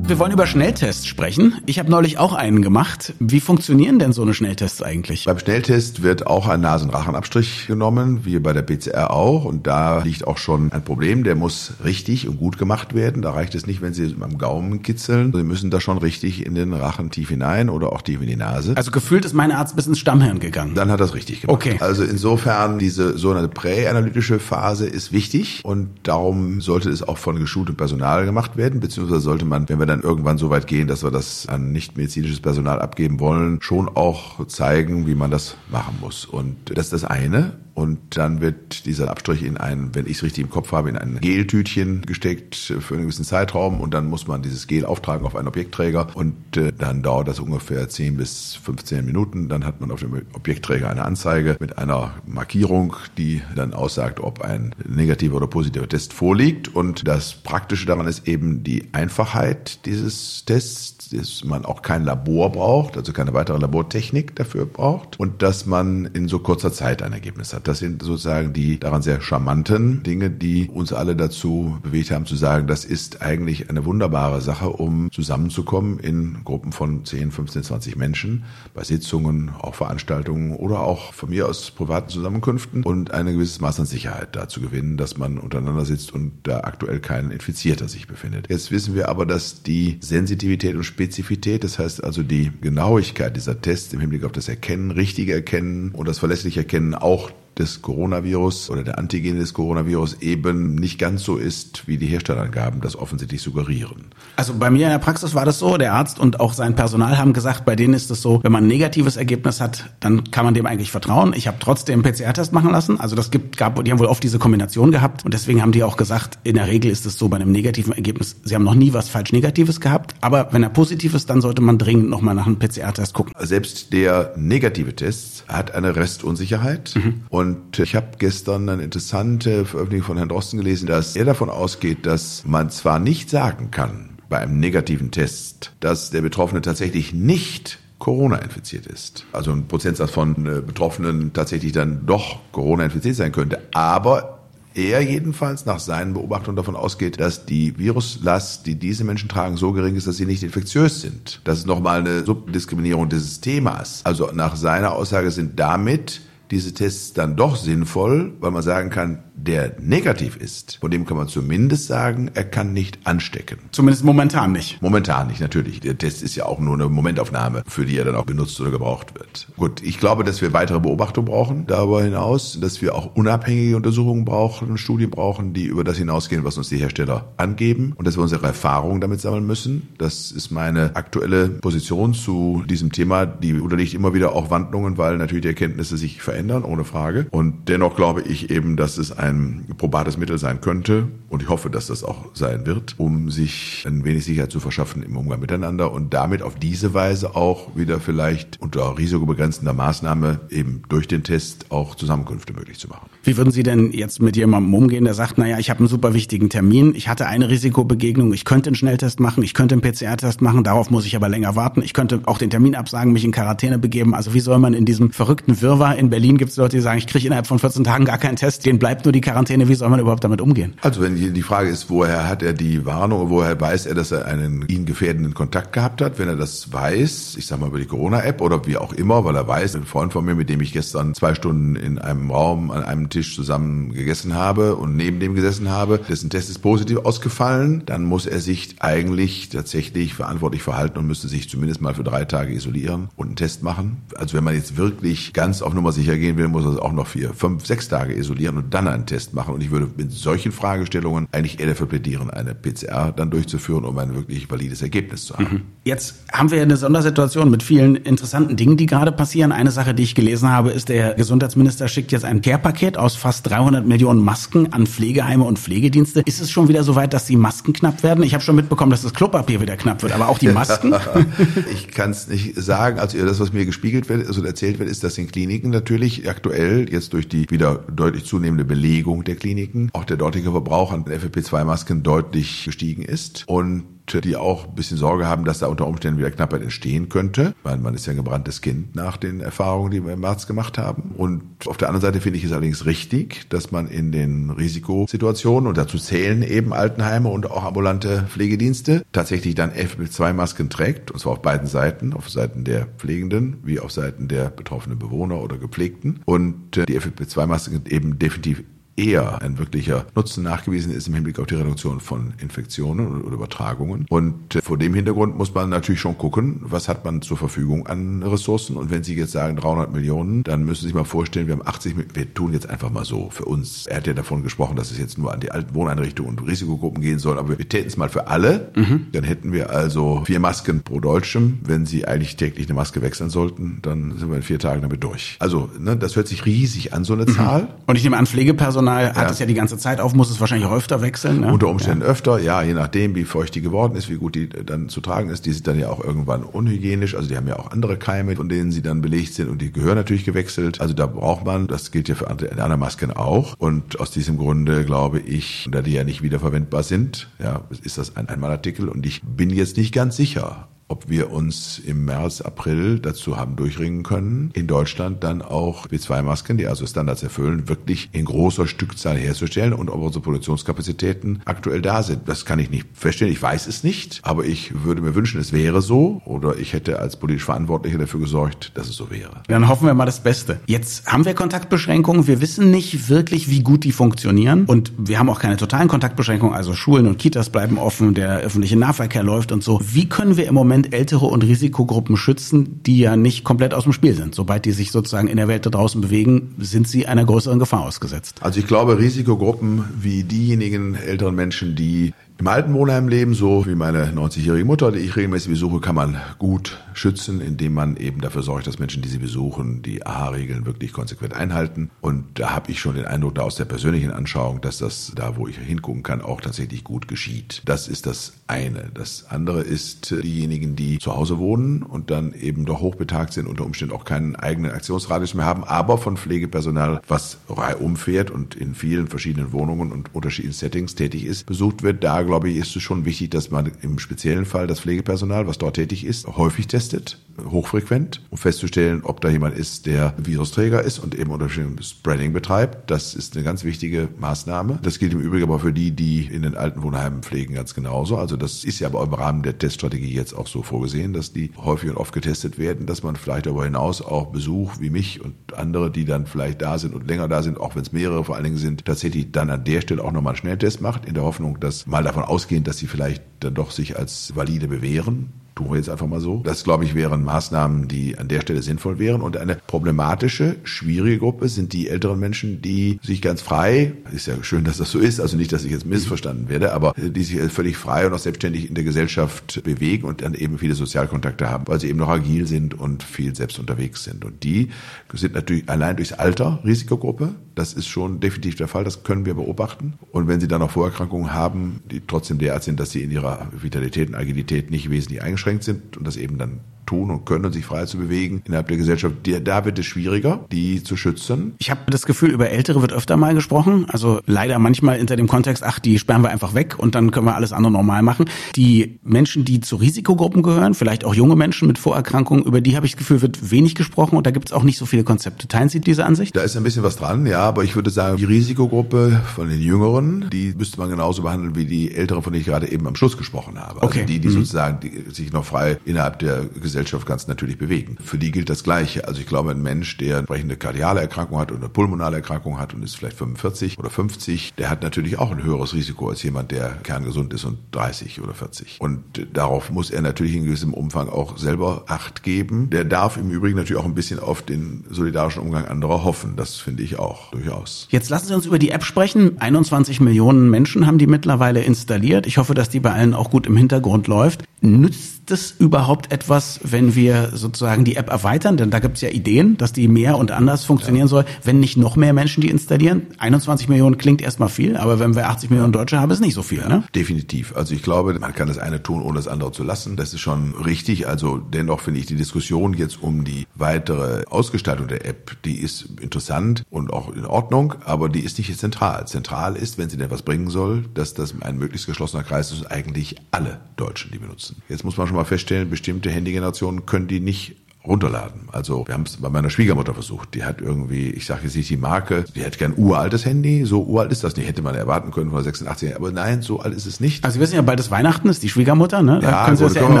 Wir 0.04 0.18
wollen 0.18 0.32
über 0.32 0.46
Schnelltests 0.46 1.06
sprechen. 1.06 1.54
Ich 1.64 1.78
habe 1.78 1.88
neulich 1.88 2.18
auch 2.18 2.32
einen 2.32 2.60
gemacht. 2.60 3.14
Wie 3.20 3.38
funktionieren 3.38 4.00
denn 4.00 4.12
so 4.12 4.22
eine 4.22 4.34
Schnelltests 4.34 4.82
eigentlich? 4.82 5.26
Beim 5.26 5.38
Schnelltest 5.38 6.02
wird 6.02 6.26
auch 6.26 6.48
ein 6.48 6.60
Nasenrachenabstrich 6.60 7.68
genommen, 7.68 8.24
wie 8.24 8.40
bei 8.40 8.52
der 8.52 8.62
PCR 8.62 9.12
auch. 9.12 9.44
Und 9.44 9.68
da 9.68 10.02
liegt 10.02 10.26
auch 10.26 10.38
schon 10.38 10.72
ein 10.72 10.82
Problem. 10.82 11.22
Der 11.22 11.36
muss 11.36 11.74
richtig 11.84 12.26
und 12.26 12.38
gut 12.38 12.58
gemacht 12.58 12.94
werden. 12.94 13.22
Da 13.22 13.30
reicht 13.30 13.54
es 13.54 13.64
nicht, 13.64 13.80
wenn 13.80 13.94
Sie 13.94 14.14
am 14.20 14.38
Gaumen 14.38 14.82
kitzeln. 14.82 15.32
Sie 15.32 15.44
müssen 15.44 15.70
da 15.70 15.80
schon 15.80 15.98
richtig 15.98 16.44
in 16.44 16.56
den 16.56 16.74
Rachen 16.74 17.10
tief 17.10 17.28
hinein 17.28 17.70
oder 17.70 17.92
auch 17.92 18.02
tief 18.02 18.20
in 18.20 18.26
die 18.26 18.36
Nase. 18.36 18.76
Also 18.76 18.90
gefühlt 18.90 19.24
ist 19.24 19.34
mein 19.34 19.52
Arzt 19.52 19.76
bis 19.76 19.86
ins 19.86 20.00
Stammhirn 20.00 20.40
gegangen. 20.40 20.74
Dann 20.74 20.90
hat 20.90 20.98
das 20.98 21.14
richtig 21.14 21.42
gemacht. 21.42 21.54
Okay. 21.54 21.76
Also 21.78 22.02
insofern 22.02 22.80
diese 22.80 23.16
so 23.16 23.30
eine 23.30 23.46
präanalytische 23.46 24.40
Phase 24.40 24.88
ist 24.88 25.12
wichtig 25.12 25.60
und 25.64 25.90
darum 26.02 26.60
sollte 26.60 26.90
es 26.90 27.04
auch 27.04 27.18
von 27.18 27.38
geschultem 27.38 27.76
Personal 27.76 28.24
gemacht 28.24 28.56
werden, 28.56 28.80
beziehungsweise 28.80 29.20
sollte 29.20 29.44
man, 29.44 29.68
wenn 29.68 29.78
wir 29.78 29.91
dann 29.92 30.00
irgendwann 30.00 30.38
so 30.38 30.50
weit 30.50 30.66
gehen, 30.66 30.88
dass 30.88 31.04
wir 31.04 31.10
das 31.10 31.46
an 31.46 31.70
nichtmedizinisches 31.70 32.40
Personal 32.40 32.80
abgeben 32.80 33.20
wollen, 33.20 33.60
schon 33.60 33.88
auch 33.88 34.46
zeigen, 34.46 35.06
wie 35.06 35.14
man 35.14 35.30
das 35.30 35.56
machen 35.70 35.98
muss. 36.00 36.24
Und 36.24 36.56
das 36.70 36.86
ist 36.86 36.92
das 36.92 37.04
eine. 37.04 37.58
Und 37.74 38.16
dann 38.16 38.40
wird 38.40 38.86
dieser 38.86 39.10
Abstrich 39.10 39.42
in 39.42 39.56
ein, 39.56 39.94
wenn 39.94 40.06
ich 40.06 40.18
es 40.18 40.22
richtig 40.22 40.44
im 40.44 40.50
Kopf 40.50 40.72
habe, 40.72 40.88
in 40.88 40.98
ein 40.98 41.20
Geltütchen 41.20 42.02
gesteckt 42.02 42.54
für 42.54 42.94
einen 42.94 43.04
gewissen 43.04 43.24
Zeitraum 43.24 43.80
und 43.80 43.94
dann 43.94 44.06
muss 44.06 44.26
man 44.26 44.42
dieses 44.42 44.66
Gel 44.66 44.84
auftragen 44.84 45.26
auf 45.26 45.36
einen 45.36 45.48
Objektträger 45.48 46.08
und 46.14 46.56
äh, 46.56 46.72
dann 46.72 47.02
dauert 47.02 47.28
das 47.28 47.40
ungefähr 47.40 47.88
10 47.88 48.16
bis 48.16 48.54
15 48.62 49.04
Minuten. 49.04 49.48
Dann 49.48 49.64
hat 49.64 49.80
man 49.80 49.90
auf 49.90 50.00
dem 50.00 50.22
Objektträger 50.34 50.90
eine 50.90 51.04
Anzeige 51.04 51.56
mit 51.60 51.78
einer 51.78 52.14
Markierung, 52.26 52.94
die 53.16 53.42
dann 53.54 53.72
aussagt, 53.72 54.20
ob 54.20 54.42
ein 54.42 54.74
negativer 54.86 55.36
oder 55.36 55.46
positiver 55.46 55.88
Test 55.88 56.12
vorliegt. 56.12 56.74
Und 56.74 57.08
das 57.08 57.34
Praktische 57.34 57.86
daran 57.86 58.06
ist 58.06 58.28
eben 58.28 58.62
die 58.64 58.88
Einfachheit 58.92 59.86
dieses 59.86 60.44
Tests, 60.44 61.10
dass 61.10 61.44
man 61.44 61.64
auch 61.64 61.82
kein 61.82 62.04
Labor 62.04 62.52
braucht, 62.52 62.96
also 62.96 63.12
keine 63.12 63.34
weitere 63.34 63.58
Labortechnik 63.58 64.36
dafür 64.36 64.66
braucht 64.66 65.18
und 65.18 65.42
dass 65.42 65.66
man 65.66 66.06
in 66.06 66.28
so 66.28 66.38
kurzer 66.38 66.72
Zeit 66.72 67.02
ein 67.02 67.12
Ergebnis 67.12 67.52
hat. 67.52 67.61
Das 67.64 67.78
sind 67.78 68.02
sozusagen 68.02 68.52
die 68.52 68.78
daran 68.78 69.02
sehr 69.02 69.20
charmanten 69.20 70.02
Dinge, 70.02 70.30
die 70.30 70.68
uns 70.68 70.92
alle 70.92 71.16
dazu 71.16 71.78
bewegt 71.82 72.10
haben 72.10 72.26
zu 72.26 72.36
sagen, 72.36 72.66
das 72.66 72.84
ist 72.84 73.22
eigentlich 73.22 73.70
eine 73.70 73.84
wunderbare 73.84 74.40
Sache, 74.40 74.68
um 74.68 75.10
zusammenzukommen 75.10 75.98
in 75.98 76.44
Gruppen 76.44 76.72
von 76.72 77.04
10, 77.04 77.30
15, 77.30 77.62
20 77.64 77.96
Menschen, 77.96 78.44
bei 78.74 78.84
Sitzungen, 78.84 79.50
auch 79.58 79.74
Veranstaltungen 79.74 80.56
oder 80.56 80.80
auch 80.80 81.12
von 81.12 81.30
mir 81.30 81.48
aus 81.48 81.70
privaten 81.70 82.08
Zusammenkünften 82.08 82.82
und 82.82 83.12
eine 83.12 83.32
gewisse 83.32 83.60
Maß 83.60 83.80
an 83.80 83.86
Sicherheit 83.86 84.34
dazu 84.36 84.60
gewinnen, 84.60 84.96
dass 84.96 85.16
man 85.16 85.38
untereinander 85.38 85.84
sitzt 85.84 86.12
und 86.12 86.32
da 86.42 86.60
aktuell 86.60 87.00
kein 87.00 87.30
Infizierter 87.30 87.88
sich 87.88 88.06
befindet. 88.06 88.48
Jetzt 88.50 88.70
wissen 88.70 88.94
wir 88.94 89.08
aber, 89.08 89.26
dass 89.26 89.62
die 89.62 89.98
Sensitivität 90.00 90.74
und 90.74 90.84
Spezifität, 90.84 91.64
das 91.64 91.78
heißt 91.78 92.02
also 92.02 92.22
die 92.22 92.50
Genauigkeit 92.60 93.36
dieser 93.36 93.60
Tests 93.60 93.92
im 93.92 94.00
Hinblick 94.00 94.24
auf 94.24 94.32
das 94.32 94.48
Erkennen, 94.48 94.90
richtige 94.90 95.32
Erkennen 95.32 95.90
und 95.92 96.08
das 96.08 96.18
verlässliche 96.18 96.60
Erkennen 96.60 96.94
auch 96.94 97.30
des 97.58 97.82
Coronavirus 97.82 98.70
oder 98.70 98.82
der 98.82 98.98
Antigene 98.98 99.38
des 99.40 99.52
Coronavirus 99.52 100.18
eben 100.20 100.74
nicht 100.74 100.98
ganz 100.98 101.22
so 101.22 101.36
ist, 101.36 101.86
wie 101.86 101.98
die 101.98 102.06
Herstellerangaben 102.06 102.80
das 102.80 102.96
offensichtlich 102.96 103.42
suggerieren. 103.42 104.06
Also 104.36 104.54
bei 104.54 104.70
mir 104.70 104.86
in 104.86 104.92
der 104.92 104.98
Praxis 104.98 105.34
war 105.34 105.44
das 105.44 105.58
so, 105.58 105.76
der 105.76 105.92
Arzt 105.92 106.18
und 106.18 106.40
auch 106.40 106.54
sein 106.54 106.74
Personal 106.74 107.18
haben 107.18 107.32
gesagt, 107.32 107.64
bei 107.64 107.76
denen 107.76 107.94
ist 107.94 108.10
es 108.10 108.22
so, 108.22 108.42
wenn 108.42 108.52
man 108.52 108.64
ein 108.64 108.68
negatives 108.68 109.16
Ergebnis 109.16 109.60
hat, 109.60 109.90
dann 110.00 110.30
kann 110.30 110.44
man 110.44 110.54
dem 110.54 110.66
eigentlich 110.66 110.90
vertrauen. 110.90 111.34
Ich 111.36 111.46
habe 111.46 111.58
trotzdem 111.60 112.04
einen 112.04 112.14
PCR-Test 112.14 112.52
machen 112.52 112.70
lassen, 112.70 112.98
also 113.00 113.16
das 113.16 113.30
gibt, 113.30 113.56
gab, 113.56 113.82
die 113.84 113.90
haben 113.90 113.98
wohl 113.98 114.06
oft 114.06 114.22
diese 114.22 114.38
Kombination 114.38 114.90
gehabt 114.90 115.24
und 115.24 115.34
deswegen 115.34 115.60
haben 115.60 115.72
die 115.72 115.84
auch 115.84 115.96
gesagt, 115.96 116.38
in 116.44 116.54
der 116.54 116.68
Regel 116.68 116.90
ist 116.90 117.04
es 117.04 117.18
so 117.18 117.28
bei 117.28 117.36
einem 117.36 117.52
negativen 117.52 117.92
Ergebnis, 117.92 118.36
sie 118.44 118.54
haben 118.54 118.64
noch 118.64 118.74
nie 118.74 118.92
was 118.92 119.08
falsch 119.08 119.32
Negatives 119.32 119.80
gehabt, 119.80 120.14
aber 120.20 120.48
wenn 120.52 120.62
er 120.62 120.70
positiv 120.70 121.14
ist, 121.14 121.28
dann 121.28 121.40
sollte 121.40 121.60
man 121.60 121.78
dringend 121.78 122.08
nochmal 122.08 122.34
nach 122.34 122.46
einem 122.46 122.58
PCR-Test 122.58 123.12
gucken. 123.12 123.34
Selbst 123.38 123.92
der 123.92 124.32
negative 124.36 124.96
Test 124.96 125.44
hat 125.48 125.74
eine 125.74 125.96
Restunsicherheit 125.96 126.94
mhm. 126.94 127.22
Und 127.28 127.41
ich 127.76 127.94
habe 127.94 128.08
gestern 128.18 128.68
eine 128.68 128.82
interessante 128.82 129.64
Veröffentlichung 129.64 130.06
von 130.06 130.16
Herrn 130.16 130.28
Drosten 130.28 130.58
gelesen, 130.58 130.86
dass 130.86 131.16
er 131.16 131.24
davon 131.24 131.50
ausgeht, 131.50 132.06
dass 132.06 132.44
man 132.44 132.70
zwar 132.70 132.98
nicht 132.98 133.30
sagen 133.30 133.70
kann 133.70 134.18
bei 134.28 134.38
einem 134.38 134.58
negativen 134.58 135.10
Test, 135.10 135.72
dass 135.80 136.10
der 136.10 136.22
Betroffene 136.22 136.62
tatsächlich 136.62 137.12
nicht 137.12 137.78
Corona 137.98 138.36
infiziert 138.36 138.86
ist. 138.86 139.26
Also 139.32 139.52
ein 139.52 139.68
Prozentsatz 139.68 140.10
von 140.10 140.46
äh, 140.46 140.60
Betroffenen 140.60 141.32
tatsächlich 141.32 141.72
dann 141.72 142.04
doch 142.06 142.40
Corona 142.50 142.84
infiziert 142.84 143.14
sein 143.14 143.30
könnte. 143.30 143.60
Aber 143.74 144.40
er 144.74 145.02
jedenfalls 145.02 145.66
nach 145.66 145.78
seinen 145.78 146.14
Beobachtungen 146.14 146.56
davon 146.56 146.76
ausgeht, 146.76 147.20
dass 147.20 147.46
die 147.46 147.78
Viruslast, 147.78 148.66
die 148.66 148.74
diese 148.74 149.04
Menschen 149.04 149.28
tragen, 149.28 149.56
so 149.56 149.72
gering 149.72 149.96
ist, 149.96 150.06
dass 150.06 150.16
sie 150.16 150.26
nicht 150.26 150.42
infektiös 150.42 151.00
sind. 151.00 151.40
Das 151.44 151.58
ist 151.58 151.66
nochmal 151.66 152.00
eine 152.00 152.24
Subdiskriminierung 152.24 153.08
dieses 153.08 153.40
Themas. 153.40 154.00
Also 154.04 154.30
nach 154.32 154.56
seiner 154.56 154.92
Aussage 154.92 155.30
sind 155.30 155.60
damit 155.60 156.22
diese 156.52 156.74
Tests 156.74 157.14
dann 157.14 157.34
doch 157.34 157.56
sinnvoll, 157.56 158.34
weil 158.38 158.50
man 158.50 158.62
sagen 158.62 158.90
kann, 158.90 159.24
der 159.34 159.74
negativ 159.80 160.36
ist, 160.36 160.78
von 160.80 160.90
dem 160.90 161.06
kann 161.06 161.16
man 161.16 161.26
zumindest 161.26 161.86
sagen, 161.86 162.30
er 162.34 162.44
kann 162.44 162.72
nicht 162.72 162.98
anstecken. 163.04 163.58
Zumindest 163.72 164.04
momentan 164.04 164.52
nicht. 164.52 164.80
Momentan 164.82 165.28
nicht, 165.28 165.40
natürlich. 165.40 165.80
Der 165.80 165.96
Test 165.98 166.22
ist 166.22 166.36
ja 166.36 166.46
auch 166.46 166.60
nur 166.60 166.74
eine 166.74 166.88
Momentaufnahme, 166.88 167.62
für 167.66 167.86
die 167.86 167.96
er 167.96 168.04
dann 168.04 168.14
auch 168.14 168.26
benutzt 168.26 168.60
oder 168.60 168.70
gebraucht 168.70 169.18
wird. 169.18 169.48
Gut, 169.56 169.82
ich 169.82 169.98
glaube, 169.98 170.24
dass 170.24 170.42
wir 170.42 170.52
weitere 170.52 170.78
Beobachtungen 170.78 171.26
brauchen 171.26 171.66
darüber 171.66 172.02
hinaus, 172.02 172.58
dass 172.60 172.82
wir 172.82 172.94
auch 172.94 173.16
unabhängige 173.16 173.76
Untersuchungen 173.76 174.24
brauchen, 174.24 174.76
Studien 174.76 175.10
brauchen, 175.10 175.54
die 175.54 175.64
über 175.64 175.84
das 175.84 175.96
hinausgehen, 175.96 176.44
was 176.44 176.58
uns 176.58 176.68
die 176.68 176.76
Hersteller 176.76 177.32
angeben 177.38 177.94
und 177.96 178.06
dass 178.06 178.16
wir 178.16 178.22
unsere 178.22 178.46
Erfahrungen 178.46 179.00
damit 179.00 179.20
sammeln 179.20 179.46
müssen. 179.46 179.88
Das 179.98 180.30
ist 180.30 180.50
meine 180.50 180.94
aktuelle 180.94 181.48
Position 181.48 182.12
zu 182.12 182.62
diesem 182.68 182.92
Thema. 182.92 183.24
Die 183.24 183.54
unterliegt 183.54 183.94
immer 183.94 184.12
wieder 184.12 184.34
auch 184.34 184.50
Wandlungen, 184.50 184.98
weil 184.98 185.16
natürlich 185.16 185.42
die 185.42 185.48
Erkenntnisse 185.48 185.96
sich 185.96 186.20
verändern, 186.20 186.41
ohne 186.50 186.84
Frage. 186.84 187.26
Und 187.30 187.68
dennoch 187.68 187.96
glaube 187.96 188.22
ich 188.22 188.50
eben, 188.50 188.76
dass 188.76 188.98
es 188.98 189.12
ein 189.12 189.42
ein 189.72 189.76
probates 189.76 190.16
Mittel 190.16 190.38
sein 190.38 190.60
könnte 190.60 191.08
und 191.28 191.42
ich 191.42 191.48
hoffe, 191.48 191.70
dass 191.70 191.86
das 191.86 192.04
auch 192.04 192.26
sein 192.34 192.66
wird, 192.66 192.94
um 192.98 193.30
sich 193.30 193.84
ein 193.86 194.04
wenig 194.04 194.24
Sicherheit 194.24 194.52
zu 194.52 194.60
verschaffen 194.60 195.02
im 195.02 195.16
Umgang 195.16 195.40
miteinander 195.40 195.92
und 195.92 196.12
damit 196.14 196.42
auf 196.42 196.54
diese 196.56 196.94
Weise 196.94 197.34
auch 197.36 197.74
wieder 197.76 198.00
vielleicht 198.00 198.60
unter 198.60 198.98
risikobegrenzender 198.98 199.72
Maßnahme 199.72 200.40
eben 200.50 200.82
durch 200.88 201.08
den 201.08 201.22
Test 201.22 201.66
auch 201.70 201.94
Zusammenkünfte 201.94 202.52
möglich 202.52 202.78
zu 202.78 202.88
machen. 202.88 203.08
Wie 203.24 203.36
würden 203.36 203.50
Sie 203.50 203.62
denn 203.62 203.92
jetzt 203.92 204.20
mit 204.20 204.36
jemandem 204.36 204.74
umgehen, 204.74 205.04
der 205.04 205.14
sagt, 205.14 205.38
naja, 205.38 205.58
ich 205.58 205.70
habe 205.70 205.80
einen 205.80 205.88
super 205.88 206.14
wichtigen 206.14 206.50
Termin, 206.50 206.94
ich 206.94 207.08
hatte 207.08 207.26
eine 207.26 207.48
Risikobegegnung, 207.48 208.32
ich 208.32 208.44
könnte 208.44 208.68
einen 208.68 208.76
Schnelltest 208.76 209.20
machen, 209.20 209.42
ich 209.42 209.54
könnte 209.54 209.74
einen 209.74 209.82
PCR-Test 209.82 210.42
machen, 210.42 210.64
darauf 210.64 210.90
muss 210.90 211.06
ich 211.06 211.16
aber 211.16 211.28
länger 211.28 211.56
warten, 211.56 211.82
ich 211.82 211.94
könnte 211.94 212.20
auch 212.26 212.38
den 212.38 212.50
Termin 212.50 212.74
absagen, 212.74 213.12
mich 213.12 213.24
in 213.24 213.32
Quarantäne 213.32 213.78
begeben. 213.78 214.14
Also 214.14 214.34
wie 214.34 214.40
soll 214.40 214.58
man 214.58 214.74
in 214.74 214.84
diesem 214.84 215.12
verrückten 215.12 215.60
Wirrwarr 215.60 215.96
in 215.96 216.10
Berlin 216.10 216.21
gibt 216.22 216.50
es 216.50 216.56
Leute, 216.56 216.76
die 216.76 216.82
sagen, 216.82 216.98
ich 216.98 217.06
kriege 217.06 217.26
innerhalb 217.26 217.46
von 217.46 217.58
14 217.58 217.84
Tagen 217.84 218.04
gar 218.04 218.18
keinen 218.18 218.36
Test, 218.36 218.64
denen 218.64 218.78
bleibt 218.78 219.04
nur 219.04 219.12
die 219.12 219.20
Quarantäne, 219.20 219.68
wie 219.68 219.74
soll 219.74 219.88
man 219.88 220.00
überhaupt 220.00 220.24
damit 220.24 220.40
umgehen? 220.40 220.74
Also 220.80 221.00
wenn 221.00 221.16
die 221.16 221.42
Frage 221.42 221.68
ist, 221.68 221.90
woher 221.90 222.28
hat 222.28 222.42
er 222.42 222.52
die 222.52 222.86
Warnung, 222.86 223.30
woher 223.30 223.60
weiß 223.60 223.86
er, 223.86 223.94
dass 223.94 224.12
er 224.12 224.26
einen 224.26 224.64
ihn 224.68 224.86
gefährdenden 224.86 225.34
Kontakt 225.34 225.72
gehabt 225.72 226.00
hat, 226.00 226.18
wenn 226.18 226.28
er 226.28 226.36
das 226.36 226.72
weiß, 226.72 227.36
ich 227.36 227.46
sag 227.46 227.60
mal 227.60 227.68
über 227.68 227.78
die 227.78 227.86
Corona-App 227.86 228.40
oder 228.40 228.66
wie 228.66 228.76
auch 228.76 228.92
immer, 228.92 229.24
weil 229.24 229.36
er 229.36 229.46
weiß, 229.46 229.76
ein 229.76 229.84
Freund 229.84 230.12
von 230.12 230.24
mir, 230.24 230.34
mit 230.34 230.48
dem 230.48 230.60
ich 230.60 230.72
gestern 230.72 231.14
zwei 231.14 231.34
Stunden 231.34 231.76
in 231.76 231.98
einem 231.98 232.30
Raum 232.30 232.70
an 232.70 232.84
einem 232.84 233.08
Tisch 233.08 233.34
zusammen 233.34 233.92
gegessen 233.92 234.34
habe 234.34 234.76
und 234.76 234.96
neben 234.96 235.20
dem 235.20 235.34
gesessen 235.34 235.70
habe, 235.70 235.98
dessen 235.98 236.30
Test 236.30 236.50
ist 236.50 236.60
positiv 236.60 236.98
ausgefallen, 236.98 237.82
dann 237.86 238.04
muss 238.04 238.26
er 238.26 238.40
sich 238.40 238.76
eigentlich 238.80 239.48
tatsächlich 239.48 240.14
verantwortlich 240.14 240.62
verhalten 240.62 240.98
und 240.98 241.06
müsste 241.06 241.28
sich 241.28 241.48
zumindest 241.48 241.80
mal 241.80 241.94
für 241.94 242.04
drei 242.04 242.24
Tage 242.24 242.52
isolieren 242.52 243.08
und 243.16 243.26
einen 243.26 243.36
Test 243.36 243.62
machen. 243.62 244.02
Also 244.16 244.36
wenn 244.36 244.44
man 244.44 244.54
jetzt 244.54 244.76
wirklich 244.76 245.32
ganz 245.32 245.62
auf 245.62 245.74
Nummer 245.74 245.92
sicher 245.92 246.11
gehen 246.16 246.38
will, 246.38 246.48
muss 246.48 246.64
er 246.64 246.82
auch 246.82 246.92
noch 246.92 247.06
vier, 247.06 247.34
fünf, 247.34 247.66
sechs 247.66 247.88
Tage 247.88 248.16
isolieren 248.16 248.56
und 248.56 248.72
dann 248.72 248.88
einen 248.88 249.02
einen 249.02 249.06
Test 249.06 249.34
machen. 249.34 249.54
Und 249.54 249.62
ich 249.62 249.70
würde 249.70 249.88
mit 249.96 250.12
solchen 250.12 250.52
Fragestellungen 250.52 251.26
eigentlich 251.32 251.60
eher 251.60 251.66
dafür 251.66 251.86
plädieren, 251.86 252.30
eine 252.30 252.54
PCR 252.54 253.12
dann 253.14 253.30
durchzuführen, 253.30 253.84
um 253.84 253.98
ein 253.98 254.14
wirklich 254.14 254.50
valides 254.50 254.82
Ergebnis 254.82 255.26
zu 255.26 255.34
haben. 255.34 255.44
Mhm. 255.44 255.60
Jetzt 255.84 256.14
haben 256.32 256.50
wir 256.50 256.62
eine 256.62 256.76
Sondersituation 256.76 257.50
mit 257.50 257.62
vielen 257.62 257.96
interessanten 257.96 258.56
Dingen, 258.56 258.76
die 258.76 258.86
gerade 258.86 259.12
passieren. 259.12 259.52
Eine 259.52 259.70
Sache, 259.70 259.94
die 259.94 260.04
ich 260.04 260.14
gelesen 260.14 260.50
habe, 260.50 260.70
ist, 260.70 260.88
der 260.88 261.14
Gesundheitsminister 261.14 261.88
schickt 261.88 262.12
jetzt 262.12 262.24
ein 262.24 262.40
Care-Paket 262.40 262.96
aus 262.96 263.16
fast 263.16 263.48
300 263.50 263.86
Millionen 263.86 264.22
Masken 264.22 264.72
an 264.72 264.86
Pflegeheime 264.86 265.44
und 265.44 265.58
Pflegedienste. 265.58 266.22
Ist 266.24 266.40
es 266.40 266.50
schon 266.50 266.68
wieder 266.68 266.84
so 266.84 266.94
weit, 266.94 267.12
dass 267.12 267.26
die 267.26 267.36
Masken 267.36 267.72
knapp 267.72 268.02
werden? 268.02 268.22
Ich 268.22 268.34
habe 268.34 268.44
schon 268.44 268.56
mitbekommen, 268.56 268.90
dass 268.90 269.02
das 269.02 269.12
Klopapier 269.12 269.60
wieder 269.60 269.76
knapp 269.76 270.02
wird, 270.02 270.12
aber 270.12 270.28
auch 270.28 270.38
die 270.38 270.48
Masken? 270.48 270.94
ich 271.72 271.88
kann 271.88 272.10
es 272.10 272.28
nicht 272.28 272.56
sagen. 272.56 272.98
Also 272.98 273.18
das, 273.24 273.40
was 273.40 273.52
mir 273.52 273.66
gespiegelt 273.66 274.08
wird, 274.08 274.26
also 274.26 274.42
erzählt 274.44 274.78
wird, 274.78 274.88
ist, 274.88 275.02
dass 275.02 275.18
in 275.18 275.26
Kliniken 275.26 275.70
natürlich 275.70 276.01
aktuell 276.26 276.92
jetzt 276.92 277.12
durch 277.12 277.28
die 277.28 277.48
wieder 277.50 277.76
deutlich 277.76 278.24
zunehmende 278.24 278.64
Belegung 278.64 279.24
der 279.24 279.36
Kliniken 279.36 279.88
auch 279.92 280.04
der 280.04 280.16
dortige 280.16 280.50
Verbrauch 280.50 280.92
an 280.92 281.04
FFP2-Masken 281.04 282.02
deutlich 282.02 282.64
gestiegen 282.64 283.02
ist. 283.02 283.44
Und 283.46 283.84
die 284.06 284.36
auch 284.36 284.68
ein 284.68 284.74
bisschen 284.74 284.96
Sorge 284.96 285.26
haben, 285.26 285.44
dass 285.44 285.60
da 285.60 285.66
unter 285.66 285.86
Umständen 285.86 286.18
wieder 286.18 286.30
Knappheit 286.30 286.62
entstehen 286.62 287.08
könnte. 287.08 287.54
Weil 287.62 287.78
man 287.78 287.94
ist 287.94 288.06
ja 288.06 288.12
ein 288.12 288.16
gebranntes 288.16 288.60
Kind 288.60 288.94
nach 288.94 289.16
den 289.16 289.40
Erfahrungen, 289.40 289.90
die 289.90 290.04
wir 290.04 290.12
im 290.12 290.20
März 290.20 290.46
gemacht 290.46 290.78
haben. 290.78 291.12
Und 291.16 291.42
auf 291.66 291.76
der 291.76 291.88
anderen 291.88 292.02
Seite 292.02 292.20
finde 292.20 292.38
ich 292.38 292.44
es 292.44 292.52
allerdings 292.52 292.86
richtig, 292.86 293.48
dass 293.48 293.70
man 293.72 293.88
in 293.88 294.12
den 294.12 294.50
Risikosituationen, 294.50 295.68
und 295.68 295.78
dazu 295.78 295.98
zählen 295.98 296.42
eben 296.42 296.72
Altenheime 296.72 297.28
und 297.28 297.50
auch 297.50 297.64
ambulante 297.64 298.24
Pflegedienste, 298.28 299.02
tatsächlich 299.12 299.54
dann 299.54 299.70
FFP2-Masken 299.70 300.70
trägt, 300.70 301.10
und 301.10 301.18
zwar 301.18 301.32
auf 301.32 301.42
beiden 301.42 301.66
Seiten, 301.66 302.12
auf 302.12 302.30
Seiten 302.30 302.64
der 302.64 302.86
Pflegenden 302.98 303.58
wie 303.62 303.80
auf 303.80 303.92
Seiten 303.92 304.28
der 304.28 304.50
betroffenen 304.50 304.98
Bewohner 304.98 305.40
oder 305.40 305.58
Gepflegten. 305.58 306.20
Und 306.24 306.76
äh, 306.76 306.86
die 306.86 306.98
FFP2-Masken 306.98 307.82
eben 307.88 308.18
definitiv 308.18 308.64
eher 308.96 309.42
ein 309.42 309.58
wirklicher 309.58 310.06
Nutzen 310.14 310.44
nachgewiesen 310.44 310.92
ist 310.92 311.08
im 311.08 311.14
Hinblick 311.14 311.38
auf 311.38 311.46
die 311.46 311.54
Reduktion 311.54 312.00
von 312.00 312.34
Infektionen 312.38 313.22
oder 313.22 313.34
Übertragungen. 313.34 314.06
Und 314.10 314.56
äh, 314.56 314.62
vor 314.62 314.78
dem 314.78 314.94
Hintergrund 314.94 315.36
muss 315.36 315.54
man 315.54 315.70
natürlich 315.70 316.00
schon 316.00 316.18
gucken, 316.18 316.60
was 316.62 316.88
hat 316.88 317.04
man 317.04 317.22
zur 317.22 317.36
Verfügung 317.36 317.86
an 317.86 318.22
Ressourcen. 318.22 318.76
Und 318.76 318.90
wenn 318.90 319.02
Sie 319.02 319.14
jetzt 319.14 319.32
sagen 319.32 319.56
300 319.56 319.92
Millionen, 319.92 320.42
dann 320.42 320.64
müssen 320.64 320.82
Sie 320.82 320.86
sich 320.88 320.94
mal 320.94 321.04
vorstellen, 321.04 321.46
wir 321.46 321.54
haben 321.54 321.66
80 321.66 321.96
Millionen. 321.96 322.16
Wir 322.16 322.34
tun 322.34 322.52
jetzt 322.52 322.68
einfach 322.68 322.90
mal 322.90 323.04
so 323.04 323.30
für 323.30 323.44
uns. 323.44 323.86
Er 323.86 323.98
hat 323.98 324.06
ja 324.06 324.12
davon 324.12 324.42
gesprochen, 324.42 324.76
dass 324.76 324.90
es 324.90 324.98
jetzt 324.98 325.18
nur 325.18 325.32
an 325.32 325.40
die 325.40 325.50
alten 325.50 325.74
Wohneinrichtungen 325.74 326.38
und 326.38 326.46
Risikogruppen 326.46 327.02
gehen 327.02 327.18
soll. 327.18 327.38
Aber 327.38 327.58
wir 327.58 327.68
täten 327.68 327.88
es 327.88 327.96
mal 327.96 328.08
für 328.08 328.26
alle. 328.26 328.72
Mhm. 328.76 329.06
Dann 329.12 329.24
hätten 329.24 329.52
wir 329.52 329.70
also 329.70 330.22
vier 330.26 330.40
Masken 330.40 330.82
pro 330.82 331.00
Deutschem. 331.00 331.60
Wenn 331.64 331.86
Sie 331.86 332.06
eigentlich 332.06 332.36
täglich 332.36 332.66
eine 332.66 332.74
Maske 332.74 333.02
wechseln 333.02 333.30
sollten, 333.30 333.78
dann 333.82 334.18
sind 334.18 334.28
wir 334.28 334.36
in 334.36 334.42
vier 334.42 334.58
Tagen 334.58 334.82
damit 334.82 335.02
durch. 335.02 335.36
Also, 335.38 335.70
ne, 335.78 335.96
das 335.96 336.16
hört 336.16 336.28
sich 336.28 336.44
riesig 336.46 336.92
an, 336.92 337.04
so 337.04 337.14
eine 337.14 337.24
mhm. 337.24 337.34
Zahl. 337.34 337.68
Und 337.86 337.96
ich 337.96 338.04
nehme 338.04 338.16
an, 338.16 338.26
Pflegepersonal 338.26 338.81
Personal 338.84 339.14
hat 339.14 339.30
es 339.30 339.38
ja 339.38 339.46
die 339.46 339.54
ganze 339.54 339.78
Zeit 339.78 340.00
auf, 340.00 340.14
muss 340.14 340.30
es 340.30 340.40
wahrscheinlich 340.40 340.66
auch 340.66 340.74
öfter 340.74 341.00
wechseln. 341.02 341.40
Ne? 341.40 341.52
Unter 341.52 341.68
Umständen 341.68 342.02
ja. 342.02 342.08
öfter, 342.08 342.38
ja, 342.38 342.62
je 342.62 342.74
nachdem, 342.74 343.14
wie 343.14 343.24
feucht 343.24 343.54
die 343.54 343.60
geworden 343.60 343.96
ist, 343.96 344.08
wie 344.08 344.16
gut 344.16 344.34
die 344.34 344.48
dann 344.48 344.88
zu 344.88 345.00
tragen 345.00 345.30
ist. 345.30 345.46
Die 345.46 345.52
sind 345.52 345.66
dann 345.66 345.78
ja 345.78 345.88
auch 345.90 346.02
irgendwann 346.02 346.42
unhygienisch. 346.42 347.14
Also 347.14 347.28
die 347.28 347.36
haben 347.36 347.48
ja 347.48 347.58
auch 347.58 347.70
andere 347.70 347.96
Keime, 347.96 348.36
von 348.36 348.48
denen 348.48 348.72
sie 348.72 348.82
dann 348.82 349.00
belegt 349.00 349.34
sind 349.34 349.48
und 349.48 349.60
die 349.60 349.72
gehören 349.72 349.96
natürlich 349.96 350.24
gewechselt. 350.24 350.80
Also 350.80 350.94
da 350.94 351.06
braucht 351.06 351.44
man, 351.44 351.66
das 351.66 351.90
gilt 351.90 352.08
ja 352.08 352.14
für 352.14 352.28
andere, 352.28 352.50
andere 352.52 352.76
Masken 352.76 353.12
auch. 353.12 353.54
Und 353.58 354.00
aus 354.00 354.10
diesem 354.10 354.36
Grunde 354.36 354.84
glaube 354.84 355.20
ich, 355.20 355.68
da 355.70 355.82
die 355.82 355.92
ja 355.92 356.04
nicht 356.04 356.22
wiederverwendbar 356.22 356.82
sind, 356.82 357.28
ja, 357.42 357.62
ist 357.82 357.98
das 357.98 358.16
ein 358.16 358.28
Einmalartikel 358.28 358.88
und 358.88 359.06
ich 359.06 359.22
bin 359.22 359.50
jetzt 359.50 359.76
nicht 359.76 359.92
ganz 359.92 360.16
sicher, 360.16 360.68
ob 360.92 361.08
wir 361.08 361.32
uns 361.32 361.78
im 361.78 362.04
März, 362.04 362.42
April 362.42 362.98
dazu 362.98 363.38
haben 363.38 363.56
durchringen 363.56 364.02
können, 364.02 364.50
in 364.52 364.66
Deutschland 364.66 365.24
dann 365.24 365.40
auch 365.40 365.86
B2-Masken, 365.86 366.58
die 366.58 366.66
also 366.66 366.86
Standards 366.86 367.22
erfüllen, 367.22 367.66
wirklich 367.66 368.10
in 368.12 368.26
großer 368.26 368.66
Stückzahl 368.66 369.16
herzustellen 369.16 369.72
und 369.72 369.88
ob 369.88 370.02
unsere 370.02 370.22
Produktionskapazitäten 370.22 371.40
aktuell 371.46 371.80
da 371.80 372.02
sind. 372.02 372.28
Das 372.28 372.44
kann 372.44 372.58
ich 372.58 372.68
nicht 372.68 372.88
feststellen. 372.92 373.32
Ich 373.32 373.40
weiß 373.40 373.68
es 373.68 373.82
nicht, 373.84 374.20
aber 374.22 374.44
ich 374.44 374.84
würde 374.84 375.00
mir 375.00 375.14
wünschen, 375.14 375.40
es 375.40 375.54
wäre 375.54 375.80
so 375.80 376.20
oder 376.26 376.58
ich 376.58 376.74
hätte 376.74 376.98
als 376.98 377.16
politisch 377.16 377.44
Verantwortlicher 377.44 377.96
dafür 377.96 378.20
gesorgt, 378.20 378.72
dass 378.74 378.90
es 378.90 378.96
so 378.96 379.10
wäre. 379.10 379.40
Dann 379.48 379.70
hoffen 379.70 379.86
wir 379.86 379.94
mal 379.94 380.04
das 380.04 380.22
Beste. 380.22 380.60
Jetzt 380.66 381.06
haben 381.06 381.24
wir 381.24 381.32
Kontaktbeschränkungen. 381.32 382.26
Wir 382.26 382.42
wissen 382.42 382.70
nicht 382.70 383.08
wirklich, 383.08 383.48
wie 383.48 383.62
gut 383.62 383.84
die 383.84 383.92
funktionieren 383.92 384.66
und 384.66 384.92
wir 384.98 385.18
haben 385.18 385.30
auch 385.30 385.40
keine 385.40 385.56
totalen 385.56 385.88
Kontaktbeschränkungen. 385.88 386.54
Also 386.54 386.74
Schulen 386.74 387.06
und 387.06 387.16
Kitas 387.16 387.48
bleiben 387.48 387.78
offen, 387.78 388.12
der 388.12 388.40
öffentliche 388.40 388.76
Nahverkehr 388.76 389.22
läuft 389.22 389.52
und 389.52 389.64
so. 389.64 389.80
Wie 389.82 390.06
können 390.06 390.36
wir 390.36 390.46
im 390.46 390.54
Moment 390.54 390.81
Moment 390.82 390.94
ältere 390.94 391.26
und 391.26 391.44
Risikogruppen 391.44 392.16
schützen, 392.16 392.82
die 392.84 392.98
ja 392.98 393.16
nicht 393.16 393.44
komplett 393.44 393.74
aus 393.74 393.84
dem 393.84 393.92
Spiel 393.92 394.14
sind. 394.14 394.34
Sobald 394.34 394.64
die 394.64 394.72
sich 394.72 394.90
sozusagen 394.90 395.28
in 395.28 395.36
der 395.36 395.48
Welt 395.48 395.64
da 395.66 395.70
draußen 395.70 396.00
bewegen, 396.00 396.54
sind 396.58 396.88
sie 396.88 397.06
einer 397.06 397.24
größeren 397.24 397.58
Gefahr 397.58 397.84
ausgesetzt. 397.86 398.40
Also 398.42 398.60
ich 398.60 398.66
glaube, 398.66 398.98
Risikogruppen 398.98 399.84
wie 400.00 400.24
diejenigen 400.24 400.94
älteren 400.94 401.34
Menschen, 401.34 401.76
die 401.76 402.12
im 402.38 402.48
alten 402.48 402.74
Wohnheim 402.74 403.08
leben, 403.08 403.34
so 403.34 403.66
wie 403.66 403.74
meine 403.74 404.06
90-jährige 404.06 404.64
Mutter, 404.64 404.90
die 404.90 404.98
ich 404.98 405.14
regelmäßig 405.16 405.50
besuche, 405.50 405.80
kann 405.80 405.94
man 405.94 406.20
gut 406.38 406.80
schützen, 406.94 407.40
indem 407.40 407.74
man 407.74 407.96
eben 407.96 408.20
dafür 408.20 408.42
sorgt, 408.42 408.66
dass 408.66 408.78
Menschen, 408.78 409.02
die 409.02 409.08
sie 409.08 409.18
besuchen, 409.18 409.82
die 409.82 410.04
AHA-Regeln 410.04 410.66
wirklich 410.66 410.92
konsequent 410.92 411.34
einhalten. 411.34 411.90
Und 412.00 412.40
da 412.40 412.50
habe 412.54 412.70
ich 412.70 412.80
schon 412.80 412.96
den 412.96 413.04
Eindruck, 413.04 413.36
da 413.36 413.42
aus 413.42 413.56
der 413.56 413.64
persönlichen 413.64 414.10
Anschauung, 414.10 414.60
dass 414.60 414.78
das 414.78 415.12
da, 415.14 415.36
wo 415.36 415.46
ich 415.46 415.56
hingucken 415.56 416.02
kann, 416.02 416.20
auch 416.20 416.40
tatsächlich 416.40 416.84
gut 416.84 417.06
geschieht. 417.08 417.62
Das 417.64 417.88
ist 417.88 418.06
das 418.06 418.32
eine. 418.46 418.90
Das 418.92 419.26
andere 419.28 419.62
ist 419.62 420.10
diejenigen, 420.10 420.74
die 420.74 420.98
zu 420.98 421.14
Hause 421.14 421.38
wohnen 421.38 421.82
und 421.82 422.10
dann 422.10 422.32
eben 422.34 422.64
doch 422.64 422.80
hochbetagt 422.80 423.32
sind, 423.32 423.46
unter 423.46 423.64
Umständen 423.64 423.94
auch 423.94 424.04
keinen 424.04 424.36
eigenen 424.36 424.72
Aktionsradius 424.72 425.34
mehr 425.34 425.46
haben, 425.46 425.64
aber 425.64 425.96
von 425.96 426.16
Pflegepersonal, 426.16 427.00
was 427.06 427.38
umfährt 427.78 428.30
und 428.30 428.54
in 428.54 428.74
vielen 428.74 429.06
verschiedenen 429.06 429.52
Wohnungen 429.52 429.92
und 429.92 430.14
unterschiedlichen 430.14 430.58
Settings 430.58 430.94
tätig 430.94 431.24
ist, 431.24 431.46
besucht 431.46 431.82
wird. 431.82 432.02
Da 432.22 432.28
glaube 432.28 432.50
ich, 432.50 432.56
ist 432.56 432.76
es 432.76 432.82
schon 432.84 433.04
wichtig, 433.04 433.32
dass 433.32 433.50
man 433.50 433.72
im 433.82 433.98
speziellen 433.98 434.44
Fall 434.44 434.68
das 434.68 434.78
Pflegepersonal, 434.78 435.48
was 435.48 435.58
dort 435.58 435.74
tätig 435.74 436.06
ist, 436.06 436.28
häufig 436.28 436.68
testet, 436.68 437.18
hochfrequent, 437.50 438.20
um 438.30 438.38
festzustellen, 438.38 439.00
ob 439.02 439.20
da 439.20 439.28
jemand 439.28 439.56
ist, 439.56 439.86
der 439.86 440.14
Virusträger 440.18 440.82
ist 440.82 441.00
und 441.00 441.16
eben 441.16 441.32
unterschiedliches 441.32 441.90
Spreading 441.90 442.32
betreibt. 442.32 442.90
Das 442.90 443.14
ist 443.14 443.34
eine 443.34 443.44
ganz 443.44 443.64
wichtige 443.64 444.08
Maßnahme. 444.20 444.78
Das 444.82 445.00
gilt 445.00 445.14
im 445.14 445.20
Übrigen 445.20 445.44
aber 445.44 445.58
für 445.58 445.72
die, 445.72 445.90
die 445.90 446.26
in 446.26 446.42
den 446.42 446.54
alten 446.54 446.82
Wohnheimen 446.82 447.22
pflegen, 447.22 447.54
ganz 447.54 447.74
genauso. 447.74 448.16
Also 448.16 448.36
das 448.36 448.62
ist 448.62 448.78
ja 448.78 448.86
aber 448.86 449.02
im 449.02 449.14
Rahmen 449.14 449.42
der 449.42 449.58
Teststrategie 449.58 450.14
jetzt 450.14 450.32
auch 450.34 450.46
so 450.46 450.62
vorgesehen, 450.62 451.12
dass 451.12 451.32
die 451.32 451.50
häufig 451.56 451.90
und 451.90 451.96
oft 451.96 452.12
getestet 452.12 452.58
werden, 452.58 452.86
dass 452.86 453.02
man 453.02 453.16
vielleicht 453.16 453.46
darüber 453.46 453.64
hinaus 453.64 454.00
auch 454.00 454.26
Besuch 454.26 454.74
wie 454.78 454.90
mich 454.90 455.20
und 455.20 455.34
andere, 455.54 455.90
die 455.90 456.04
dann 456.04 456.26
vielleicht 456.26 456.62
da 456.62 456.78
sind 456.78 456.94
und 456.94 457.08
länger 457.08 457.26
da 457.28 457.42
sind, 457.42 457.58
auch 457.58 457.74
wenn 457.74 457.82
es 457.82 457.92
mehrere 457.92 458.24
vor 458.24 458.36
allen 458.36 458.44
Dingen 458.44 458.58
sind, 458.58 458.84
tatsächlich 458.84 459.32
dann 459.32 459.50
an 459.50 459.64
der 459.64 459.80
Stelle 459.80 460.04
auch 460.04 460.12
nochmal 460.12 460.34
einen 460.34 460.38
Schnelltest 460.38 460.80
macht, 460.80 461.06
in 461.06 461.14
der 461.14 461.24
Hoffnung, 461.24 461.58
dass 461.58 461.86
mal 461.86 462.02
davon 462.12 462.24
ausgehend, 462.24 462.66
dass 462.66 462.78
sie 462.78 462.86
vielleicht 462.86 463.22
dann 463.40 463.54
doch 463.54 463.70
sich 463.70 463.98
als 463.98 464.36
valide 464.36 464.68
bewähren, 464.68 465.32
tun 465.54 465.70
wir 465.70 465.76
jetzt 465.76 465.88
einfach 465.88 466.06
mal 466.06 466.20
so. 466.20 466.40
Das, 466.44 466.64
glaube 466.64 466.84
ich, 466.84 466.94
wären 466.94 467.24
Maßnahmen, 467.24 467.88
die 467.88 468.18
an 468.18 468.28
der 468.28 468.40
Stelle 468.40 468.62
sinnvoll 468.62 468.98
wären. 468.98 469.20
Und 469.20 469.36
eine 469.36 469.56
problematische, 469.66 470.56
schwierige 470.64 471.18
Gruppe 471.18 471.48
sind 471.48 471.72
die 471.72 471.88
älteren 471.88 472.18
Menschen, 472.18 472.62
die 472.62 472.98
sich 473.02 473.20
ganz 473.20 473.42
frei, 473.42 473.92
ist 474.12 474.26
ja 474.26 474.34
schön, 474.42 474.64
dass 474.64 474.78
das 474.78 474.90
so 474.90 474.98
ist, 474.98 475.20
also 475.20 475.36
nicht, 475.36 475.52
dass 475.52 475.64
ich 475.64 475.70
jetzt 475.70 475.86
missverstanden 475.86 476.48
werde, 476.48 476.72
aber 476.72 476.94
die 476.96 477.22
sich 477.22 477.38
völlig 477.52 477.76
frei 477.76 478.06
und 478.06 478.14
auch 478.14 478.18
selbstständig 478.18 478.68
in 478.68 478.74
der 478.74 478.84
Gesellschaft 478.84 479.62
bewegen 479.64 480.06
und 480.06 480.22
dann 480.22 480.34
eben 480.34 480.58
viele 480.58 480.74
Sozialkontakte 480.74 481.50
haben, 481.50 481.68
weil 481.68 481.80
sie 481.80 481.88
eben 481.88 481.98
noch 481.98 482.08
agil 482.08 482.46
sind 482.46 482.78
und 482.78 483.02
viel 483.02 483.34
selbst 483.34 483.58
unterwegs 483.58 484.04
sind. 484.04 484.24
Und 484.24 484.42
die 484.44 484.70
sind 485.12 485.34
natürlich 485.34 485.68
allein 485.68 485.96
durchs 485.96 486.12
Alter 486.12 486.60
Risikogruppe. 486.64 487.34
Das 487.54 487.74
ist 487.74 487.86
schon 487.86 488.20
definitiv 488.20 488.56
der 488.56 488.68
Fall, 488.68 488.84
das 488.84 489.04
können 489.04 489.26
wir 489.26 489.34
beobachten. 489.34 489.94
Und 490.10 490.28
wenn 490.28 490.40
sie 490.40 490.48
dann 490.48 490.60
noch 490.60 490.70
Vorerkrankungen 490.70 491.34
haben, 491.34 491.82
die 491.90 492.00
trotzdem 492.00 492.38
derart 492.38 492.64
sind, 492.64 492.80
dass 492.80 492.90
sie 492.90 493.02
in 493.02 493.10
ihrer 493.10 493.48
Vitalität 493.52 494.08
und 494.08 494.14
Agilität 494.14 494.70
nicht 494.70 494.88
wesentlich 494.88 495.20
eingeschränkt 495.20 495.41
eingeschränkt 495.42 495.64
sind 495.64 495.96
und 495.96 496.06
das 496.06 496.16
eben 496.16 496.38
dann 496.38 496.60
tun 496.92 497.10
und 497.10 497.24
können 497.24 497.46
und 497.46 497.52
sich 497.52 497.64
frei 497.64 497.86
zu 497.86 497.96
bewegen 497.96 498.42
innerhalb 498.46 498.68
der 498.68 498.76
Gesellschaft, 498.76 499.14
da 499.44 499.64
wird 499.64 499.78
es 499.78 499.86
schwieriger, 499.86 500.44
die 500.52 500.82
zu 500.82 500.96
schützen. 500.96 501.54
Ich 501.58 501.70
habe 501.70 501.80
das 501.90 502.04
Gefühl, 502.04 502.30
über 502.30 502.50
Ältere 502.50 502.82
wird 502.82 502.92
öfter 502.92 503.16
mal 503.16 503.34
gesprochen. 503.34 503.86
Also 503.88 504.20
leider 504.26 504.58
manchmal 504.58 504.98
hinter 504.98 505.16
dem 505.16 505.26
Kontext, 505.26 505.62
ach, 505.62 505.78
die 505.78 505.98
sperren 505.98 506.22
wir 506.22 506.28
einfach 506.28 506.54
weg 506.54 506.78
und 506.78 506.94
dann 506.94 507.10
können 507.10 507.24
wir 507.26 507.34
alles 507.34 507.52
andere 507.52 507.72
normal 507.72 508.02
machen. 508.02 508.26
Die 508.56 508.98
Menschen, 509.02 509.46
die 509.46 509.60
zu 509.60 509.76
Risikogruppen 509.76 510.42
gehören, 510.42 510.74
vielleicht 510.74 511.06
auch 511.06 511.14
junge 511.14 511.34
Menschen 511.34 511.66
mit 511.66 511.78
Vorerkrankungen, 511.78 512.44
über 512.44 512.60
die 512.60 512.76
habe 512.76 512.84
ich 512.84 512.92
das 512.92 512.98
Gefühl, 512.98 513.22
wird 513.22 513.50
wenig 513.50 513.74
gesprochen 513.74 514.18
und 514.18 514.26
da 514.26 514.30
gibt 514.30 514.48
es 514.48 514.52
auch 514.52 514.62
nicht 514.62 514.76
so 514.76 514.84
viele 514.84 515.04
Konzepte. 515.04 515.48
Teilen 515.48 515.70
Sie 515.70 515.80
diese 515.80 516.04
Ansicht? 516.04 516.36
Da 516.36 516.42
ist 516.42 516.56
ein 516.56 516.62
bisschen 516.62 516.82
was 516.82 516.96
dran, 516.96 517.24
ja, 517.24 517.40
aber 517.40 517.64
ich 517.64 517.74
würde 517.74 517.88
sagen, 517.88 518.18
die 518.18 518.24
Risikogruppe 518.24 519.22
von 519.34 519.48
den 519.48 519.60
Jüngeren, 519.60 520.26
die 520.30 520.54
müsste 520.56 520.78
man 520.78 520.90
genauso 520.90 521.22
behandeln 521.22 521.56
wie 521.56 521.64
die 521.64 521.94
Älteren, 521.94 522.22
von 522.22 522.34
denen 522.34 522.42
ich 522.42 522.46
gerade 522.46 522.70
eben 522.70 522.86
am 522.86 522.96
Schluss 522.96 523.16
gesprochen 523.16 523.58
habe. 523.58 523.80
Also 523.80 523.86
okay. 523.86 524.00
Also 524.00 524.12
die, 524.12 524.20
die 524.20 524.28
mhm. 524.28 524.32
sozusagen 524.32 524.80
die 524.80 525.10
sich 525.10 525.32
noch 525.32 525.46
frei 525.46 525.78
innerhalb 525.86 526.18
der 526.18 526.44
Gesellschaft 526.44 526.81
Gesellschaft 526.82 527.06
ganz 527.06 527.28
natürlich 527.28 527.58
bewegen. 527.58 527.96
Für 528.02 528.18
die 528.18 528.32
gilt 528.32 528.50
das 528.50 528.64
Gleiche. 528.64 529.06
Also 529.06 529.20
ich 529.20 529.26
glaube, 529.26 529.52
ein 529.52 529.62
Mensch, 529.62 529.96
der 529.98 530.18
entsprechende 530.18 530.56
kardiale 530.56 531.00
Erkrankung 531.00 531.38
hat 531.38 531.52
oder 531.52 531.68
pulmonale 531.68 532.16
Erkrankung 532.16 532.58
hat 532.58 532.74
und 532.74 532.82
ist 532.82 532.96
vielleicht 532.96 533.16
45 533.16 533.78
oder 533.78 533.88
50, 533.88 534.54
der 534.58 534.68
hat 534.68 534.82
natürlich 534.82 535.18
auch 535.18 535.30
ein 535.30 535.44
höheres 535.44 535.74
Risiko 535.74 536.08
als 536.08 536.22
jemand, 536.24 536.50
der 536.50 536.70
kerngesund 536.82 537.32
ist 537.34 537.44
und 537.44 537.58
30 537.70 538.20
oder 538.20 538.34
40. 538.34 538.78
Und 538.80 539.02
darauf 539.32 539.70
muss 539.70 539.90
er 539.90 540.02
natürlich 540.02 540.34
in 540.34 540.44
gewissem 540.44 540.74
Umfang 540.74 541.08
auch 541.08 541.38
selber 541.38 541.84
Acht 541.86 542.24
geben. 542.24 542.70
Der 542.70 542.84
darf 542.84 543.16
im 543.16 543.30
Übrigen 543.30 543.56
natürlich 543.56 543.80
auch 543.80 543.86
ein 543.86 543.94
bisschen 543.94 544.18
auf 544.18 544.42
den 544.42 544.84
solidarischen 544.90 545.42
Umgang 545.42 545.66
anderer 545.66 546.02
hoffen. 546.02 546.34
Das 546.36 546.56
finde 546.56 546.82
ich 546.82 546.98
auch 546.98 547.30
durchaus. 547.30 547.86
Jetzt 547.90 548.10
lassen 548.10 548.26
Sie 548.26 548.34
uns 548.34 548.46
über 548.46 548.58
die 548.58 548.70
App 548.70 548.84
sprechen. 548.84 549.40
21 549.40 550.00
Millionen 550.00 550.50
Menschen 550.50 550.86
haben 550.86 550.98
die 550.98 551.06
mittlerweile 551.06 551.62
installiert. 551.62 552.26
Ich 552.26 552.38
hoffe, 552.38 552.54
dass 552.54 552.70
die 552.70 552.80
bei 552.80 552.92
allen 552.92 553.14
auch 553.14 553.30
gut 553.30 553.46
im 553.46 553.56
Hintergrund 553.56 554.08
läuft. 554.08 554.42
Nützt 554.60 555.30
es 555.30 555.52
überhaupt 555.58 556.12
etwas, 556.12 556.60
wenn 556.72 556.94
wir 556.94 557.30
sozusagen 557.34 557.84
die 557.84 557.96
App 557.96 558.10
erweitern? 558.10 558.56
Denn 558.56 558.70
da 558.70 558.78
gibt 558.78 558.96
es 558.96 559.02
ja 559.02 559.10
Ideen, 559.10 559.56
dass 559.56 559.72
die 559.72 559.88
mehr 559.88 560.16
und 560.18 560.30
anders 560.30 560.64
funktionieren 560.64 561.06
ja. 561.06 561.10
soll, 561.10 561.24
wenn 561.44 561.60
nicht 561.60 561.76
noch 561.76 561.96
mehr 561.96 562.12
Menschen 562.12 562.40
die 562.40 562.48
installieren. 562.48 563.06
21 563.18 563.68
Millionen 563.68 563.98
klingt 563.98 564.22
erstmal 564.22 564.48
viel, 564.48 564.76
aber 564.76 564.98
wenn 564.98 565.14
wir 565.14 565.28
80 565.28 565.50
Millionen 565.50 565.72
Deutsche 565.72 566.00
haben, 566.00 566.10
ist 566.10 566.20
nicht 566.20 566.34
so 566.34 566.42
viel. 566.42 566.60
Ja, 566.60 566.68
ne? 566.68 566.84
Definitiv. 566.94 567.54
Also 567.56 567.74
ich 567.74 567.82
glaube, 567.82 568.18
man 568.18 568.34
kann 568.34 568.48
das 568.48 568.58
eine 568.58 568.82
tun, 568.82 569.02
ohne 569.02 569.16
das 569.16 569.28
andere 569.28 569.52
zu 569.52 569.62
lassen. 569.62 569.96
Das 569.96 570.14
ist 570.14 570.20
schon 570.20 570.54
richtig. 570.54 571.06
Also 571.06 571.38
dennoch 571.38 571.80
finde 571.80 572.00
ich 572.00 572.06
die 572.06 572.16
Diskussion 572.16 572.74
jetzt 572.74 573.02
um 573.02 573.24
die 573.24 573.46
weitere 573.54 574.24
Ausgestaltung 574.26 574.88
der 574.88 575.06
App, 575.06 575.36
die 575.44 575.58
ist 575.58 575.88
interessant 576.00 576.64
und 576.70 576.92
auch 576.92 577.14
in 577.14 577.26
Ordnung, 577.26 577.74
aber 577.84 578.08
die 578.08 578.20
ist 578.20 578.38
nicht 578.38 578.58
zentral. 578.58 579.06
Zentral 579.06 579.56
ist, 579.56 579.78
wenn 579.78 579.88
sie 579.88 579.96
denn 579.96 580.10
was 580.10 580.22
bringen 580.22 580.48
soll, 580.50 580.84
dass 580.94 581.14
das 581.14 581.34
ein 581.40 581.58
möglichst 581.58 581.86
geschlossener 581.86 582.22
Kreis 582.22 582.52
ist 582.52 582.60
und 582.60 582.70
eigentlich 582.70 583.16
alle 583.30 583.60
Deutschen 583.76 584.10
die 584.12 584.18
benutzen. 584.18 584.62
Jetzt 584.68 584.84
muss 584.84 584.96
man 584.96 585.06
schon 585.06 585.16
mal 585.16 585.24
feststellen, 585.24 585.70
bestimmte 585.70 586.10
Handygenerationen 586.52 586.86
können 586.86 587.08
die 587.08 587.20
nicht 587.20 587.56
runterladen. 587.86 588.42
Also 588.52 588.86
wir 588.86 588.94
haben 588.94 589.02
es 589.02 589.16
bei 589.16 589.28
meiner 589.28 589.50
Schwiegermutter 589.50 589.94
versucht. 589.94 590.34
Die 590.34 590.44
hat 590.44 590.60
irgendwie, 590.60 591.10
ich 591.10 591.26
sage 591.26 591.40
jetzt 591.44 591.56
nicht 591.56 591.70
die 591.70 591.76
Marke, 591.76 592.24
die 592.34 592.44
hat 592.44 592.58
kein 592.58 592.74
uraltes 592.76 593.24
Handy. 593.24 593.64
So 593.64 593.82
uralt 593.82 594.12
ist 594.12 594.22
das 594.22 594.36
nicht. 594.36 594.46
Hätte 594.46 594.62
man 594.62 594.74
erwarten 594.74 595.10
können 595.10 595.30
von 595.30 595.42
86. 595.42 595.96
Aber 595.96 596.12
nein, 596.12 596.42
so 596.42 596.60
alt 596.60 596.74
ist 596.74 596.86
es 596.86 597.00
nicht. 597.00 597.24
Also 597.24 597.34
Sie 597.34 597.40
wissen 597.40 597.56
ja, 597.56 597.62
bald 597.62 597.80
ist 597.80 597.90
Weihnachten, 597.90 598.28
ist 598.28 598.42
die 598.42 598.48
Schwiegermutter, 598.48 599.02
ne? 599.02 599.18
Da 599.20 599.30
ja, 599.30 599.44
können, 599.44 599.56
Sie 599.56 599.64
gut, 599.64 599.70
das 599.70 599.76
ja 599.76 599.82
können 599.82 599.94
wir 599.94 600.00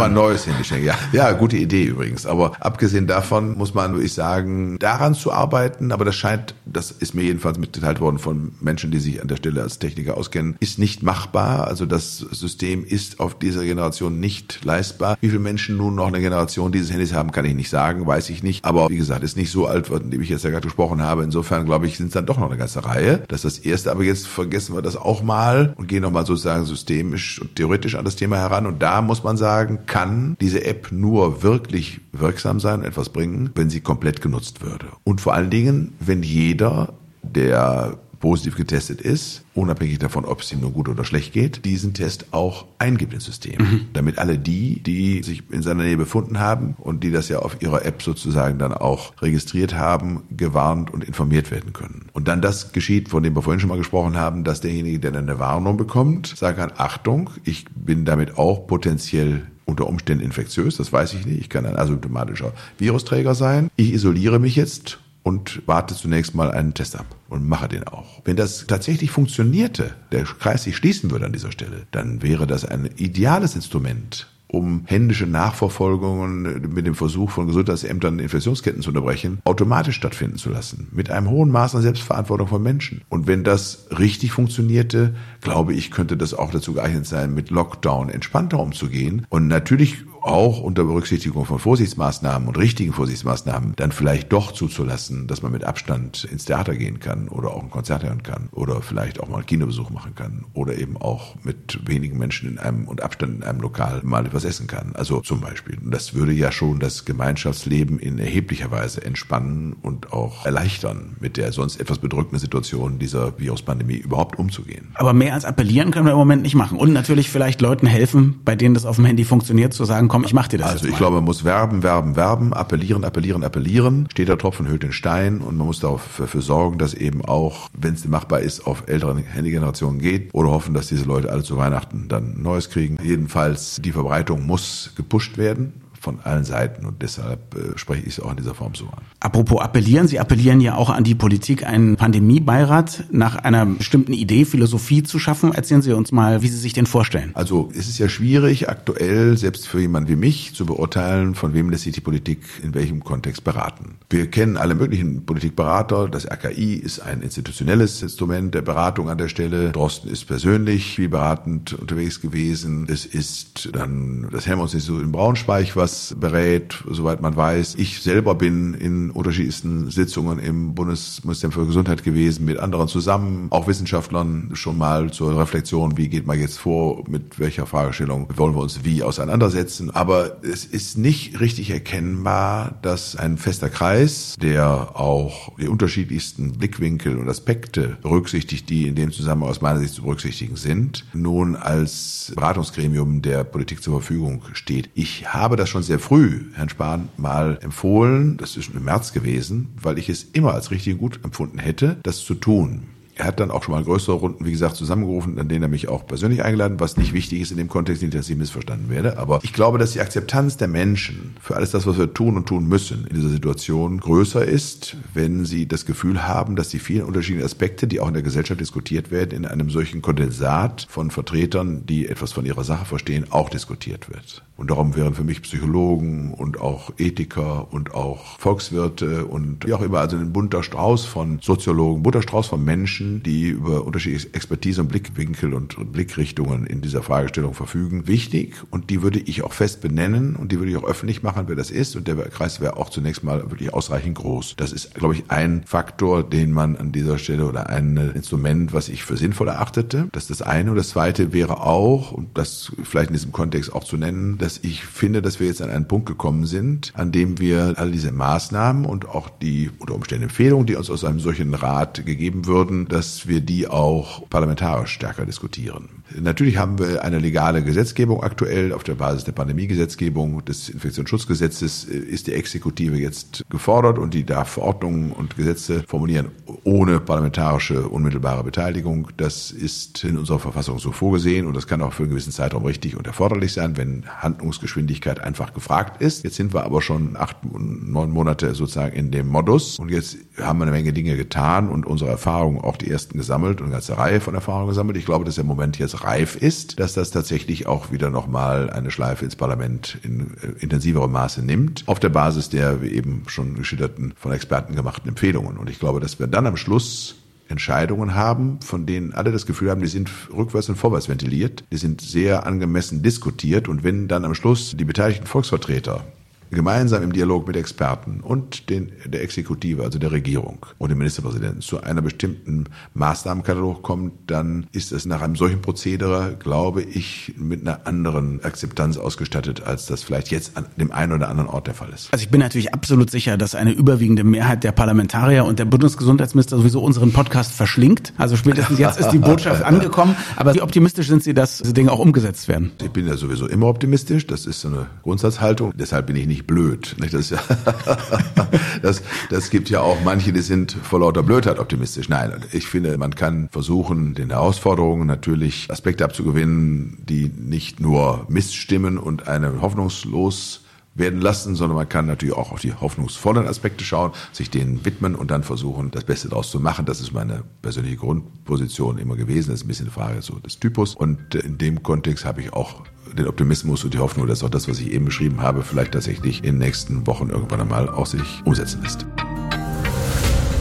mal 0.00 0.06
ein 0.06 0.14
neues 0.14 0.46
Handy 0.46 0.64
schenken. 0.64 0.86
Ja, 0.86 0.94
ja, 1.12 1.32
gute 1.32 1.56
Idee 1.56 1.84
übrigens. 1.84 2.24
Aber 2.26 2.52
abgesehen 2.60 3.06
davon 3.06 3.56
muss 3.56 3.74
man, 3.74 3.92
würde 3.92 4.06
ich 4.06 4.14
sagen, 4.14 4.78
daran 4.78 5.14
zu 5.14 5.32
arbeiten. 5.32 5.90
Aber 5.90 6.04
das 6.04 6.14
scheint, 6.14 6.54
das 6.64 6.92
ist 6.92 7.14
mir 7.14 7.22
jedenfalls 7.22 7.58
mitgeteilt 7.58 8.00
worden 8.00 8.18
von 8.18 8.52
Menschen, 8.60 8.92
die 8.92 9.00
sich 9.00 9.20
an 9.20 9.28
der 9.28 9.36
Stelle 9.36 9.62
als 9.62 9.80
Techniker 9.80 10.16
auskennen, 10.16 10.56
ist 10.60 10.78
nicht 10.78 11.02
machbar. 11.02 11.66
Also 11.66 11.86
das 11.86 12.18
System 12.18 12.84
ist 12.84 13.18
auf 13.18 13.38
dieser 13.38 13.64
Generation 13.64 14.20
nicht 14.20 14.64
leistbar. 14.64 15.16
Wie 15.20 15.28
viele 15.28 15.40
Menschen 15.40 15.76
nun 15.76 15.96
noch 15.96 16.06
eine 16.06 16.20
Generation 16.20 16.70
dieses 16.70 16.92
Handys 16.92 17.12
haben, 17.12 17.32
kann 17.32 17.44
ich 17.44 17.54
nicht 17.54 17.71
sagen, 17.72 18.06
weiß 18.06 18.30
ich 18.30 18.44
nicht. 18.44 18.64
Aber 18.64 18.88
wie 18.88 18.96
gesagt, 18.96 19.24
ist 19.24 19.36
nicht 19.36 19.50
so 19.50 19.66
alt, 19.66 19.88
von 19.88 20.10
dem 20.10 20.22
ich 20.22 20.28
jetzt 20.28 20.44
ja 20.44 20.50
gerade 20.50 20.66
gesprochen 20.66 21.02
habe. 21.02 21.24
Insofern 21.24 21.64
glaube 21.64 21.88
ich, 21.88 21.96
sind 21.96 22.06
es 22.06 22.12
dann 22.12 22.26
doch 22.26 22.38
noch 22.38 22.48
eine 22.48 22.56
ganze 22.56 22.84
Reihe. 22.84 23.24
Das 23.26 23.44
ist 23.44 23.58
das 23.58 23.64
Erste. 23.64 23.90
Aber 23.90 24.04
jetzt 24.04 24.28
vergessen 24.28 24.76
wir 24.76 24.82
das 24.82 24.96
auch 24.96 25.24
mal 25.24 25.74
und 25.76 25.88
gehen 25.88 26.02
nochmal 26.02 26.24
sozusagen 26.24 26.64
systemisch 26.64 27.40
und 27.40 27.56
theoretisch 27.56 27.96
an 27.96 28.04
das 28.04 28.14
Thema 28.14 28.36
heran. 28.36 28.66
Und 28.66 28.80
da 28.80 29.02
muss 29.02 29.24
man 29.24 29.36
sagen, 29.36 29.80
kann 29.86 30.36
diese 30.40 30.64
App 30.64 30.92
nur 30.92 31.42
wirklich 31.42 32.00
wirksam 32.12 32.60
sein 32.60 32.80
und 32.80 32.86
etwas 32.86 33.08
bringen, 33.08 33.50
wenn 33.56 33.70
sie 33.70 33.80
komplett 33.80 34.20
genutzt 34.20 34.62
würde. 34.62 34.86
Und 35.02 35.20
vor 35.20 35.34
allen 35.34 35.50
Dingen, 35.50 35.94
wenn 35.98 36.22
jeder, 36.22 36.92
der 37.22 37.98
positiv 38.22 38.56
getestet 38.56 39.00
ist, 39.00 39.42
unabhängig 39.54 39.98
davon, 39.98 40.24
ob 40.24 40.40
es 40.40 40.52
ihm 40.52 40.60
nur 40.60 40.70
gut 40.70 40.88
oder 40.88 41.04
schlecht 41.04 41.32
geht, 41.32 41.64
diesen 41.64 41.92
Test 41.92 42.26
auch 42.30 42.66
eingibt 42.78 43.12
ins 43.12 43.24
System. 43.24 43.60
Mhm. 43.60 43.80
Damit 43.92 44.18
alle 44.18 44.38
die, 44.38 44.80
die 44.80 45.24
sich 45.24 45.42
in 45.50 45.62
seiner 45.62 45.82
Nähe 45.82 45.96
befunden 45.96 46.38
haben 46.38 46.76
und 46.78 47.02
die 47.02 47.10
das 47.10 47.28
ja 47.28 47.40
auf 47.40 47.60
ihrer 47.60 47.84
App 47.84 48.00
sozusagen 48.00 48.58
dann 48.58 48.72
auch 48.72 49.12
registriert 49.20 49.74
haben, 49.74 50.22
gewarnt 50.30 50.92
und 50.92 51.02
informiert 51.02 51.50
werden 51.50 51.72
können. 51.72 52.06
Und 52.12 52.28
dann 52.28 52.40
das 52.40 52.70
geschieht, 52.72 53.08
von 53.08 53.24
dem 53.24 53.34
wir 53.34 53.42
vorhin 53.42 53.58
schon 53.58 53.68
mal 53.68 53.76
gesprochen 53.76 54.16
haben, 54.16 54.44
dass 54.44 54.60
derjenige, 54.60 55.00
der 55.00 55.10
dann 55.10 55.28
eine 55.28 55.40
Warnung 55.40 55.76
bekommt, 55.76 56.28
sagen 56.28 56.56
kann, 56.56 56.72
Achtung, 56.76 57.30
ich 57.42 57.64
bin 57.74 58.04
damit 58.04 58.38
auch 58.38 58.68
potenziell 58.68 59.48
unter 59.64 59.88
Umständen 59.88 60.24
infektiös, 60.24 60.76
das 60.76 60.92
weiß 60.92 61.14
ich 61.14 61.26
nicht. 61.26 61.40
Ich 61.40 61.48
kann 61.48 61.66
ein 61.66 61.76
asymptomatischer 61.76 62.52
Virusträger 62.78 63.34
sein. 63.34 63.68
Ich 63.74 63.92
isoliere 63.92 64.38
mich 64.38 64.54
jetzt 64.54 65.00
und 65.22 65.62
warte 65.66 65.94
zunächst 65.94 66.34
mal 66.34 66.50
einen 66.50 66.74
Test 66.74 66.96
ab 66.96 67.06
und 67.28 67.48
mache 67.48 67.68
den 67.68 67.84
auch. 67.84 68.20
Wenn 68.24 68.36
das 68.36 68.66
tatsächlich 68.66 69.10
funktionierte, 69.10 69.94
der 70.10 70.24
Kreis 70.24 70.64
sich 70.64 70.76
schließen 70.76 71.10
würde 71.10 71.26
an 71.26 71.32
dieser 71.32 71.52
Stelle, 71.52 71.86
dann 71.90 72.22
wäre 72.22 72.46
das 72.46 72.64
ein 72.64 72.90
ideales 72.96 73.54
Instrument, 73.54 74.28
um 74.48 74.82
händische 74.84 75.26
Nachverfolgungen 75.26 76.72
mit 76.74 76.86
dem 76.86 76.94
Versuch 76.94 77.30
von 77.30 77.46
Gesundheitsämtern 77.46 78.18
Infektionsketten 78.18 78.82
zu 78.82 78.90
unterbrechen, 78.90 79.40
automatisch 79.44 79.96
stattfinden 79.96 80.36
zu 80.36 80.50
lassen. 80.50 80.88
Mit 80.92 81.10
einem 81.10 81.30
hohen 81.30 81.50
Maß 81.50 81.74
an 81.74 81.82
Selbstverantwortung 81.82 82.48
von 82.48 82.62
Menschen. 82.62 83.00
Und 83.08 83.26
wenn 83.26 83.44
das 83.44 83.86
richtig 83.98 84.32
funktionierte, 84.32 85.14
glaube 85.40 85.72
ich, 85.72 85.90
könnte 85.90 86.18
das 86.18 86.34
auch 86.34 86.50
dazu 86.50 86.74
geeignet 86.74 87.06
sein, 87.06 87.32
mit 87.32 87.50
Lockdown 87.50 88.10
entspannter 88.10 88.58
umzugehen. 88.58 89.26
Und 89.30 89.48
natürlich 89.48 90.04
auch 90.22 90.60
unter 90.60 90.84
Berücksichtigung 90.84 91.44
von 91.44 91.58
Vorsichtsmaßnahmen 91.58 92.48
und 92.48 92.58
richtigen 92.58 92.92
Vorsichtsmaßnahmen 92.92 93.74
dann 93.76 93.92
vielleicht 93.92 94.32
doch 94.32 94.52
zuzulassen, 94.52 95.26
dass 95.26 95.42
man 95.42 95.52
mit 95.52 95.64
Abstand 95.64 96.24
ins 96.24 96.44
Theater 96.44 96.74
gehen 96.76 97.00
kann 97.00 97.28
oder 97.28 97.50
auch 97.50 97.62
ein 97.62 97.70
Konzert 97.70 98.04
hören 98.04 98.22
kann 98.22 98.48
oder 98.52 98.80
vielleicht 98.82 99.20
auch 99.20 99.28
mal 99.28 99.38
einen 99.38 99.46
Kinobesuch 99.46 99.90
machen 99.90 100.14
kann 100.14 100.44
oder 100.54 100.78
eben 100.78 100.96
auch 100.96 101.34
mit 101.42 101.80
wenigen 101.86 102.18
Menschen 102.18 102.48
in 102.48 102.58
einem 102.58 102.86
und 102.86 103.02
Abstand 103.02 103.36
in 103.36 103.42
einem 103.42 103.60
Lokal 103.60 104.00
mal 104.04 104.24
etwas 104.24 104.44
essen 104.44 104.66
kann. 104.66 104.92
Also 104.94 105.20
zum 105.20 105.40
Beispiel. 105.40 105.78
Und 105.82 105.92
das 105.92 106.14
würde 106.14 106.32
ja 106.32 106.52
schon 106.52 106.78
das 106.78 107.04
Gemeinschaftsleben 107.04 107.98
in 107.98 108.18
erheblicher 108.18 108.70
Weise 108.70 109.04
entspannen 109.04 109.74
und 109.82 110.12
auch 110.12 110.46
erleichtern, 110.46 111.16
mit 111.20 111.36
der 111.36 111.52
sonst 111.52 111.80
etwas 111.80 111.98
bedrückenden 111.98 112.38
Situation 112.38 112.98
dieser 112.98 113.38
Viruspandemie 113.38 113.96
überhaupt 113.96 114.38
umzugehen. 114.38 114.88
Aber 114.94 115.12
mehr 115.12 115.34
als 115.34 115.44
appellieren 115.44 115.90
können 115.90 116.06
wir 116.06 116.12
im 116.12 116.18
Moment 116.18 116.42
nicht 116.42 116.54
machen. 116.54 116.78
Und 116.78 116.92
natürlich 116.92 117.28
vielleicht 117.28 117.60
Leuten 117.60 117.86
helfen, 117.86 118.40
bei 118.44 118.54
denen 118.54 118.74
das 118.74 118.86
auf 118.86 118.96
dem 118.96 119.04
Handy 119.04 119.24
funktioniert, 119.24 119.72
zu 119.72 119.84
sagen, 119.84 120.08
komm, 120.12 120.24
ich 120.24 120.34
mach 120.34 120.46
dir 120.46 120.58
das 120.58 120.70
Also 120.70 120.88
ich 120.88 120.96
glaube, 120.96 121.16
man 121.16 121.24
muss 121.24 121.42
werben, 121.42 121.82
werben, 121.82 122.16
werben, 122.16 122.52
appellieren, 122.52 123.02
appellieren, 123.02 123.42
appellieren. 123.42 124.06
Steht 124.10 124.28
der 124.28 124.36
Tropfen, 124.36 124.68
hüllt 124.68 124.82
den 124.82 124.92
Stein 124.92 125.40
und 125.40 125.56
man 125.56 125.66
muss 125.66 125.80
dafür 125.80 126.42
sorgen, 126.42 126.76
dass 126.76 126.92
eben 126.92 127.24
auch, 127.24 127.70
wenn 127.72 127.94
es 127.94 128.06
machbar 128.06 128.40
ist, 128.40 128.66
auf 128.66 128.84
älteren 128.88 129.16
Handygenerationen 129.16 130.00
geht 130.00 130.28
oder 130.34 130.50
hoffen, 130.50 130.74
dass 130.74 130.88
diese 130.88 131.06
Leute 131.06 131.30
alle 131.30 131.42
zu 131.42 131.56
Weihnachten 131.56 132.08
dann 132.08 132.42
Neues 132.42 132.68
kriegen. 132.68 132.98
Jedenfalls, 133.02 133.80
die 133.82 133.92
Verbreitung 133.92 134.44
muss 134.44 134.92
gepusht 134.96 135.38
werden 135.38 135.81
von 136.02 136.18
allen 136.24 136.42
Seiten 136.42 136.84
und 136.84 137.00
deshalb 137.00 137.54
äh, 137.54 137.78
spreche 137.78 138.02
ich 138.02 138.18
es 138.18 138.20
auch 138.20 138.30
in 138.30 138.36
dieser 138.36 138.54
Form 138.54 138.74
so 138.74 138.86
an. 138.86 139.02
Apropos 139.20 139.60
appellieren, 139.60 140.08
Sie 140.08 140.18
appellieren 140.18 140.60
ja 140.60 140.74
auch 140.74 140.90
an 140.90 141.04
die 141.04 141.14
Politik, 141.14 141.64
einen 141.64 141.96
Pandemiebeirat 141.96 143.04
nach 143.12 143.36
einer 143.36 143.64
bestimmten 143.64 144.12
Idee, 144.12 144.44
Philosophie 144.44 145.04
zu 145.04 145.20
schaffen. 145.20 145.52
Erzählen 145.54 145.80
Sie 145.80 145.92
uns 145.92 146.10
mal, 146.10 146.42
wie 146.42 146.48
Sie 146.48 146.56
sich 146.56 146.72
den 146.72 146.86
vorstellen. 146.86 147.30
Also 147.34 147.70
es 147.72 147.88
ist 147.88 147.98
ja 147.98 148.08
schwierig, 148.08 148.68
aktuell, 148.68 149.38
selbst 149.38 149.68
für 149.68 149.80
jemanden 149.80 150.08
wie 150.08 150.16
mich, 150.16 150.54
zu 150.54 150.66
beurteilen, 150.66 151.36
von 151.36 151.54
wem 151.54 151.70
lässt 151.70 151.84
sich 151.84 151.94
die 151.94 152.00
Politik 152.00 152.40
in 152.64 152.74
welchem 152.74 153.04
Kontext 153.04 153.44
beraten. 153.44 153.94
Wir 154.10 154.28
kennen 154.28 154.56
alle 154.56 154.74
möglichen 154.74 155.24
Politikberater. 155.24 156.08
Das 156.08 156.28
RKI 156.28 156.74
ist 156.74 156.98
ein 156.98 157.22
institutionelles 157.22 158.02
Instrument 158.02 158.52
der 158.56 158.62
Beratung 158.62 159.08
an 159.08 159.18
der 159.18 159.28
Stelle. 159.28 159.70
Drosten 159.70 160.10
ist 160.10 160.24
persönlich 160.24 160.98
wie 160.98 161.06
beratend 161.06 161.74
unterwegs 161.74 162.20
gewesen. 162.20 162.86
Es 162.90 163.06
ist 163.06 163.70
dann 163.72 164.28
das 164.32 164.48
Helmholtz-Institut 164.48 165.02
in 165.02 165.12
Braunschweig, 165.12 165.76
was 165.76 165.91
was 165.92 166.14
berät, 166.18 166.82
soweit 166.88 167.20
man 167.20 167.36
weiß. 167.36 167.74
Ich 167.76 168.00
selber 168.00 168.34
bin 168.34 168.74
in 168.74 169.10
unterschiedlichsten 169.10 169.90
Sitzungen 169.90 170.38
im 170.38 170.74
Bundesministerium 170.74 171.52
für 171.52 171.66
Gesundheit 171.66 172.02
gewesen, 172.02 172.46
mit 172.46 172.58
anderen 172.58 172.88
zusammen, 172.88 173.48
auch 173.50 173.68
Wissenschaftlern 173.68 174.50
schon 174.54 174.78
mal 174.78 175.12
zur 175.12 175.38
Reflexion, 175.38 175.98
wie 175.98 176.08
geht 176.08 176.26
man 176.26 176.40
jetzt 176.40 176.58
vor, 176.58 177.04
mit 177.08 177.38
welcher 177.38 177.66
Fragestellung 177.66 178.26
wollen 178.36 178.54
wir 178.54 178.62
uns 178.62 178.84
wie 178.84 179.02
auseinandersetzen. 179.02 179.90
Aber 179.90 180.38
es 180.42 180.64
ist 180.64 180.96
nicht 180.96 181.40
richtig 181.40 181.70
erkennbar, 181.70 182.78
dass 182.80 183.14
ein 183.16 183.36
fester 183.36 183.68
Kreis, 183.68 184.36
der 184.40 184.98
auch 184.98 185.52
die 185.58 185.68
unterschiedlichsten 185.68 186.52
Blickwinkel 186.52 187.18
und 187.18 187.28
Aspekte 187.28 187.98
berücksichtigt, 188.02 188.70
die 188.70 188.88
in 188.88 188.94
dem 188.94 189.12
Zusammenhang 189.12 189.50
aus 189.50 189.60
meiner 189.60 189.80
Sicht 189.80 189.94
zu 189.94 190.02
berücksichtigen 190.02 190.56
sind, 190.56 191.04
nun 191.12 191.54
als 191.54 192.32
Beratungsgremium 192.34 193.20
der 193.20 193.44
Politik 193.44 193.82
zur 193.82 194.00
Verfügung 194.00 194.42
steht. 194.54 194.88
Ich 194.94 195.32
habe 195.34 195.56
das 195.56 195.68
schon 195.68 195.81
schon 195.82 195.86
sehr 195.88 195.98
früh 195.98 196.44
Herrn 196.54 196.68
Spahn 196.68 197.08
mal 197.16 197.58
empfohlen, 197.60 198.36
das 198.36 198.56
ist 198.56 198.66
schon 198.66 198.76
im 198.76 198.84
März 198.84 199.12
gewesen, 199.12 199.70
weil 199.80 199.98
ich 199.98 200.08
es 200.08 200.22
immer 200.22 200.54
als 200.54 200.70
richtig 200.70 200.98
gut 200.98 201.20
empfunden 201.24 201.58
hätte, 201.58 201.96
das 202.02 202.24
zu 202.24 202.34
tun. 202.34 202.91
Er 203.14 203.26
hat 203.26 203.40
dann 203.40 203.50
auch 203.50 203.62
schon 203.62 203.74
mal 203.74 203.84
größere 203.84 204.16
Runden, 204.16 204.46
wie 204.46 204.52
gesagt, 204.52 204.76
zusammengerufen, 204.76 205.38
an 205.38 205.48
denen 205.48 205.62
er 205.62 205.68
mich 205.68 205.88
auch 205.88 206.06
persönlich 206.06 206.42
eingeladen, 206.42 206.80
was 206.80 206.96
nicht 206.96 207.12
wichtig 207.12 207.42
ist 207.42 207.50
in 207.50 207.58
dem 207.58 207.68
Kontext, 207.68 208.02
nicht, 208.02 208.14
dass 208.14 208.28
ich 208.28 208.36
missverstanden 208.36 208.88
werde. 208.88 209.18
Aber 209.18 209.40
ich 209.42 209.52
glaube, 209.52 209.78
dass 209.78 209.92
die 209.92 210.00
Akzeptanz 210.00 210.56
der 210.56 210.68
Menschen 210.68 211.36
für 211.40 211.54
alles 211.54 211.72
das, 211.72 211.86
was 211.86 211.98
wir 211.98 212.12
tun 212.14 212.36
und 212.36 212.46
tun 212.46 212.66
müssen 212.66 213.06
in 213.06 213.14
dieser 213.14 213.28
Situation 213.28 214.00
größer 214.00 214.44
ist, 214.44 214.96
wenn 215.12 215.44
sie 215.44 215.68
das 215.68 215.84
Gefühl 215.84 216.26
haben, 216.26 216.56
dass 216.56 216.70
die 216.70 216.78
vielen 216.78 217.04
unterschiedlichen 217.04 217.44
Aspekte, 217.44 217.86
die 217.86 218.00
auch 218.00 218.08
in 218.08 218.14
der 218.14 218.22
Gesellschaft 218.22 218.60
diskutiert 218.60 219.10
werden, 219.10 219.32
in 219.32 219.44
einem 219.46 219.68
solchen 219.68 220.00
Kondensat 220.00 220.86
von 220.88 221.10
Vertretern, 221.10 221.84
die 221.84 222.08
etwas 222.08 222.32
von 222.32 222.46
ihrer 222.46 222.64
Sache 222.64 222.86
verstehen, 222.86 223.26
auch 223.30 223.50
diskutiert 223.50 224.08
wird. 224.08 224.42
Und 224.56 224.70
darum 224.70 224.94
wären 224.94 225.14
für 225.14 225.24
mich 225.24 225.42
Psychologen 225.42 226.32
und 226.34 226.60
auch 226.60 226.92
Ethiker 226.96 227.72
und 227.72 227.94
auch 227.94 228.38
Volkswirte 228.38 229.26
und 229.26 229.66
wie 229.66 229.74
auch 229.74 229.82
immer, 229.82 229.98
also 229.98 230.16
ein 230.16 230.32
bunter 230.32 230.62
Strauß 230.62 231.04
von 231.04 231.40
Soziologen, 231.42 232.02
bunter 232.04 232.22
Strauß 232.22 232.46
von 232.46 232.64
Menschen, 232.64 233.01
die 233.22 233.48
über 233.48 233.84
unterschiedliche 233.84 234.34
Expertise 234.34 234.80
und 234.80 234.88
Blickwinkel 234.88 235.54
und 235.54 235.92
Blickrichtungen 235.92 236.66
in 236.66 236.80
dieser 236.80 237.02
Fragestellung 237.02 237.54
verfügen, 237.54 238.06
wichtig. 238.06 238.54
Und 238.70 238.90
die 238.90 239.02
würde 239.02 239.18
ich 239.18 239.42
auch 239.42 239.52
fest 239.52 239.80
benennen 239.80 240.36
und 240.36 240.52
die 240.52 240.58
würde 240.58 240.70
ich 240.70 240.76
auch 240.76 240.84
öffentlich 240.84 241.22
machen, 241.22 241.44
wer 241.46 241.56
das 241.56 241.70
ist. 241.70 241.96
Und 241.96 242.08
der 242.08 242.16
Kreis 242.16 242.60
wäre 242.60 242.76
auch 242.76 242.90
zunächst 242.90 243.22
mal 243.24 243.50
wirklich 243.50 243.72
ausreichend 243.74 244.16
groß. 244.16 244.54
Das 244.56 244.72
ist, 244.72 244.94
glaube 244.94 245.14
ich, 245.14 245.24
ein 245.28 245.62
Faktor, 245.64 246.22
den 246.22 246.52
man 246.52 246.76
an 246.76 246.92
dieser 246.92 247.18
Stelle 247.18 247.46
oder 247.46 247.68
ein 247.68 247.96
Instrument, 248.14 248.72
was 248.72 248.88
ich 248.88 249.04
für 249.04 249.16
sinnvoll 249.16 249.48
erachtete. 249.48 250.08
Das 250.12 250.24
ist 250.24 250.30
das 250.30 250.42
eine. 250.42 250.70
Und 250.70 250.76
das 250.76 250.90
zweite 250.90 251.32
wäre 251.32 251.60
auch, 251.60 252.12
und 252.12 252.36
das 252.38 252.72
vielleicht 252.82 253.10
in 253.10 253.14
diesem 253.14 253.32
Kontext 253.32 253.72
auch 253.72 253.84
zu 253.84 253.96
nennen, 253.96 254.38
dass 254.38 254.60
ich 254.62 254.84
finde, 254.84 255.22
dass 255.22 255.40
wir 255.40 255.46
jetzt 255.46 255.62
an 255.62 255.70
einen 255.70 255.88
Punkt 255.88 256.06
gekommen 256.06 256.46
sind, 256.46 256.92
an 256.94 257.12
dem 257.12 257.38
wir 257.38 257.74
all 257.76 257.90
diese 257.90 258.12
Maßnahmen 258.12 258.84
und 258.84 259.08
auch 259.08 259.28
die 259.28 259.70
unter 259.78 259.94
Umständen 259.94 260.24
Empfehlungen, 260.24 260.66
die 260.66 260.76
uns 260.76 260.90
aus 260.90 261.04
einem 261.04 261.20
solchen 261.20 261.54
Rat 261.54 262.04
gegeben 262.06 262.46
würden, 262.46 262.86
dass 262.92 263.26
wir 263.26 263.40
die 263.40 263.68
auch 263.68 264.28
parlamentarisch 264.28 264.92
stärker 264.92 265.24
diskutieren. 265.24 265.88
Natürlich 266.20 266.58
haben 266.58 266.78
wir 266.78 267.02
eine 267.02 267.18
legale 267.18 267.62
Gesetzgebung 267.62 268.22
aktuell. 268.22 268.74
Auf 268.74 268.84
der 268.84 268.96
Basis 268.96 269.24
der 269.24 269.32
Pandemiegesetzgebung 269.32 270.44
des 270.44 270.68
Infektionsschutzgesetzes 270.68 271.86
äh, 271.88 271.96
ist 271.96 272.26
die 272.26 272.34
Exekutive 272.34 272.96
jetzt 272.96 273.44
gefordert 273.48 273.98
und 273.98 274.12
die 274.12 274.24
darf 274.24 274.50
Verordnungen 274.50 275.12
und 275.12 275.36
Gesetze 275.36 275.84
formulieren 275.88 276.32
ohne 276.64 277.00
parlamentarische 277.00 277.88
unmittelbare 277.88 278.44
Beteiligung. 278.44 279.08
Das 279.16 279.50
ist 279.50 280.04
in 280.04 280.18
unserer 280.18 280.38
Verfassung 280.38 280.78
so 280.78 280.92
vorgesehen 280.92 281.46
und 281.46 281.56
das 281.56 281.66
kann 281.66 281.80
auch 281.80 281.94
für 281.94 282.02
einen 282.02 282.10
gewissen 282.10 282.32
Zeitraum 282.32 282.66
richtig 282.66 282.96
und 282.96 283.06
erforderlich 283.06 283.54
sein, 283.54 283.78
wenn 283.78 284.04
Handlungsgeschwindigkeit 284.06 285.18
einfach 285.20 285.54
gefragt 285.54 286.02
ist. 286.02 286.24
Jetzt 286.24 286.36
sind 286.36 286.52
wir 286.52 286.64
aber 286.64 286.82
schon 286.82 287.16
acht, 287.16 287.38
neun 287.42 288.10
Monate 288.10 288.54
sozusagen 288.54 288.94
in 288.94 289.10
dem 289.10 289.28
Modus 289.28 289.78
und 289.78 289.90
jetzt 289.90 290.18
haben 290.38 290.58
wir 290.58 290.64
eine 290.64 290.72
Menge 290.72 290.92
Dinge 290.92 291.16
getan 291.16 291.70
und 291.70 291.86
unsere 291.86 292.10
Erfahrungen 292.10 292.60
auch 292.60 292.76
die 292.82 292.90
ersten 292.90 293.18
gesammelt 293.18 293.60
und 293.60 293.66
eine 293.66 293.74
ganze 293.74 293.96
Reihe 293.96 294.20
von 294.20 294.34
Erfahrungen 294.34 294.68
gesammelt. 294.68 294.96
Ich 294.96 295.04
glaube, 295.04 295.24
dass 295.24 295.36
der 295.36 295.44
Moment 295.44 295.78
jetzt 295.78 296.04
reif 296.04 296.36
ist, 296.36 296.78
dass 296.80 296.94
das 296.94 297.10
tatsächlich 297.10 297.66
auch 297.66 297.90
wieder 297.90 298.10
nochmal 298.10 298.70
eine 298.70 298.90
Schleife 298.90 299.24
ins 299.24 299.36
Parlament 299.36 299.98
in 300.02 300.34
äh, 300.42 300.60
intensiverem 300.60 301.12
Maße 301.12 301.42
nimmt, 301.42 301.84
auf 301.86 302.00
der 302.00 302.10
Basis 302.10 302.48
der, 302.48 302.82
wie 302.82 302.88
eben 302.88 303.22
schon 303.26 303.54
geschilderten, 303.54 304.14
von 304.16 304.32
Experten 304.32 304.74
gemachten 304.74 305.08
Empfehlungen. 305.08 305.56
Und 305.56 305.70
ich 305.70 305.78
glaube, 305.78 306.00
dass 306.00 306.18
wir 306.18 306.26
dann 306.26 306.46
am 306.46 306.56
Schluss 306.56 307.16
Entscheidungen 307.48 308.14
haben, 308.14 308.58
von 308.64 308.86
denen 308.86 309.12
alle 309.12 309.30
das 309.30 309.46
Gefühl 309.46 309.70
haben, 309.70 309.80
die 309.82 309.86
sind 309.86 310.10
rückwärts 310.34 310.68
und 310.68 310.76
vorwärts 310.76 311.08
ventiliert, 311.08 311.64
die 311.70 311.76
sind 311.76 312.00
sehr 312.00 312.46
angemessen 312.46 313.02
diskutiert 313.02 313.68
und 313.68 313.84
wenn 313.84 314.08
dann 314.08 314.24
am 314.24 314.34
Schluss 314.34 314.74
die 314.76 314.84
beteiligten 314.84 315.26
Volksvertreter 315.26 316.04
gemeinsam 316.52 317.02
im 317.02 317.12
Dialog 317.12 317.46
mit 317.46 317.56
Experten 317.56 318.20
und 318.20 318.68
den, 318.70 318.92
der 319.06 319.22
Exekutive, 319.22 319.82
also 319.82 319.98
der 319.98 320.12
Regierung 320.12 320.66
und 320.78 320.90
dem 320.90 320.98
Ministerpräsidenten 320.98 321.60
zu 321.62 321.82
einer 321.82 322.02
bestimmten 322.02 322.64
Maßnahmenkatalog 322.94 323.82
kommt, 323.82 324.12
dann 324.26 324.66
ist 324.72 324.92
es 324.92 325.06
nach 325.06 325.22
einem 325.22 325.36
solchen 325.36 325.62
Prozedere, 325.62 326.36
glaube 326.38 326.82
ich, 326.82 327.34
mit 327.36 327.62
einer 327.62 327.86
anderen 327.86 328.44
Akzeptanz 328.44 328.96
ausgestattet, 328.98 329.62
als 329.64 329.86
das 329.86 330.02
vielleicht 330.02 330.30
jetzt 330.30 330.56
an 330.56 330.66
dem 330.76 330.92
einen 330.92 331.12
oder 331.12 331.28
anderen 331.28 331.48
Ort 331.48 331.66
der 331.66 331.74
Fall 331.74 331.90
ist. 331.90 332.12
Also 332.12 332.22
ich 332.22 332.30
bin 332.30 332.40
natürlich 332.40 332.74
absolut 332.74 333.10
sicher, 333.10 333.36
dass 333.36 333.54
eine 333.54 333.72
überwiegende 333.72 334.24
Mehrheit 334.24 334.64
der 334.64 334.72
Parlamentarier 334.72 335.44
und 335.44 335.58
der 335.58 335.64
Bundesgesundheitsminister 335.64 336.58
sowieso 336.58 336.82
unseren 336.82 337.12
Podcast 337.12 337.52
verschlingt. 337.52 338.12
Also 338.18 338.36
spätestens 338.36 338.78
jetzt 338.78 339.00
ist 339.00 339.10
die 339.10 339.18
Botschaft 339.18 339.62
angekommen. 339.64 340.16
Aber 340.36 340.54
wie 340.54 340.60
optimistisch 340.60 341.08
sind 341.08 341.22
Sie, 341.22 341.34
dass 341.34 341.58
diese 341.58 341.72
Dinge 341.72 341.92
auch 341.92 341.98
umgesetzt 341.98 342.48
werden? 342.48 342.72
Ich 342.82 342.90
bin 342.90 343.06
ja 343.06 343.16
sowieso 343.16 343.46
immer 343.46 343.66
optimistisch. 343.66 344.26
Das 344.26 344.46
ist 344.46 344.60
so 344.60 344.68
eine 344.68 344.86
Grundsatzhaltung. 345.02 345.72
Deshalb 345.76 346.06
bin 346.06 346.16
ich 346.16 346.26
nicht 346.26 346.41
nicht 346.42 346.46
blöd. 346.46 346.96
Nicht? 346.98 347.14
Das, 347.14 347.30
das, 348.82 349.02
das 349.30 349.50
gibt 349.50 349.70
ja 349.70 349.80
auch 349.80 349.98
manche, 350.04 350.32
die 350.32 350.40
sind 350.40 350.72
vor 350.72 351.00
lauter 351.00 351.22
Blödheit 351.22 351.58
optimistisch. 351.58 352.08
Nein, 352.08 352.32
ich 352.52 352.66
finde, 352.66 352.96
man 352.98 353.14
kann 353.14 353.48
versuchen, 353.50 354.14
den 354.14 354.30
Herausforderungen 354.30 355.06
natürlich 355.06 355.68
Aspekte 355.70 356.04
abzugewinnen, 356.04 356.98
die 357.08 357.28
nicht 357.28 357.80
nur 357.80 358.26
missstimmen 358.28 358.98
und 358.98 359.28
eine 359.28 359.60
hoffnungslos 359.60 360.61
werden 360.94 361.20
lassen, 361.20 361.54
sondern 361.54 361.76
man 361.76 361.88
kann 361.88 362.06
natürlich 362.06 362.34
auch 362.34 362.52
auf 362.52 362.60
die 362.60 362.74
hoffnungsvollen 362.74 363.46
Aspekte 363.46 363.84
schauen, 363.84 364.12
sich 364.32 364.50
denen 364.50 364.84
widmen 364.84 365.14
und 365.14 365.30
dann 365.30 365.42
versuchen, 365.42 365.90
das 365.90 366.04
Beste 366.04 366.28
daraus 366.28 366.50
zu 366.50 366.60
machen. 366.60 366.84
Das 366.84 367.00
ist 367.00 367.12
meine 367.12 367.44
persönliche 367.62 367.96
Grundposition 367.96 368.98
immer 368.98 369.16
gewesen. 369.16 369.50
Das 369.50 369.60
ist 369.60 369.64
ein 369.64 369.68
bisschen 369.68 369.86
eine 369.86 369.94
Frage 369.94 370.22
so 370.22 370.38
des 370.38 370.58
Typus. 370.58 370.94
Und 370.94 371.34
in 371.34 371.58
dem 371.58 371.82
Kontext 371.82 372.24
habe 372.24 372.42
ich 372.42 372.52
auch 372.52 372.82
den 373.16 373.26
Optimismus 373.26 373.84
und 373.84 373.94
die 373.94 373.98
Hoffnung, 373.98 374.26
dass 374.26 374.44
auch 374.44 374.50
das, 374.50 374.68
was 374.68 374.78
ich 374.80 374.92
eben 374.92 375.06
beschrieben 375.06 375.40
habe, 375.40 375.62
vielleicht 375.62 375.92
tatsächlich 375.92 376.38
in 376.38 376.56
den 376.56 376.58
nächsten 376.58 377.06
Wochen 377.06 377.30
irgendwann 377.30 377.60
einmal 377.60 377.88
auch 377.88 378.06
sich 378.06 378.42
umsetzen 378.44 378.82
lässt. 378.82 379.06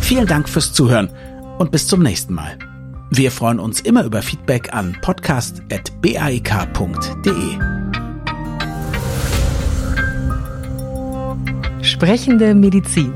Vielen 0.01 0.27
Dank 0.27 0.49
fürs 0.49 0.73
Zuhören 0.73 1.09
und 1.59 1.71
bis 1.71 1.87
zum 1.87 2.01
nächsten 2.01 2.33
Mal. 2.33 2.57
Wir 3.11 3.31
freuen 3.31 3.59
uns 3.59 3.81
immer 3.81 4.05
über 4.05 4.21
Feedback 4.21 4.73
an 4.73 4.97
podcast.baek.de. 5.01 7.90
Sprechende 11.83 12.53
Medizin. 12.53 13.11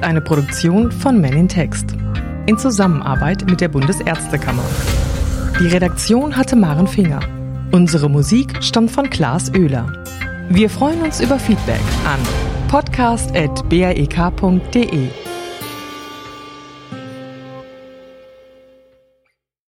Eine 0.00 0.20
Produktion 0.20 0.92
von 0.92 1.20
Men 1.20 1.32
in 1.32 1.48
Text. 1.48 1.96
In 2.46 2.56
Zusammenarbeit 2.58 3.44
mit 3.50 3.60
der 3.60 3.66
Bundesärztekammer. 3.68 4.62
Die 5.58 5.66
Redaktion 5.66 6.36
hatte 6.36 6.54
Maren 6.54 6.86
Finger. 6.86 7.18
Unsere 7.72 8.08
Musik 8.08 8.62
stammt 8.62 8.92
von 8.92 9.10
Klaas 9.10 9.52
Oehler. 9.52 9.92
Wir 10.48 10.70
freuen 10.70 11.02
uns 11.02 11.20
über 11.20 11.40
Feedback 11.40 11.82
an 12.04 12.20
podcast.baek.de. 12.68 15.25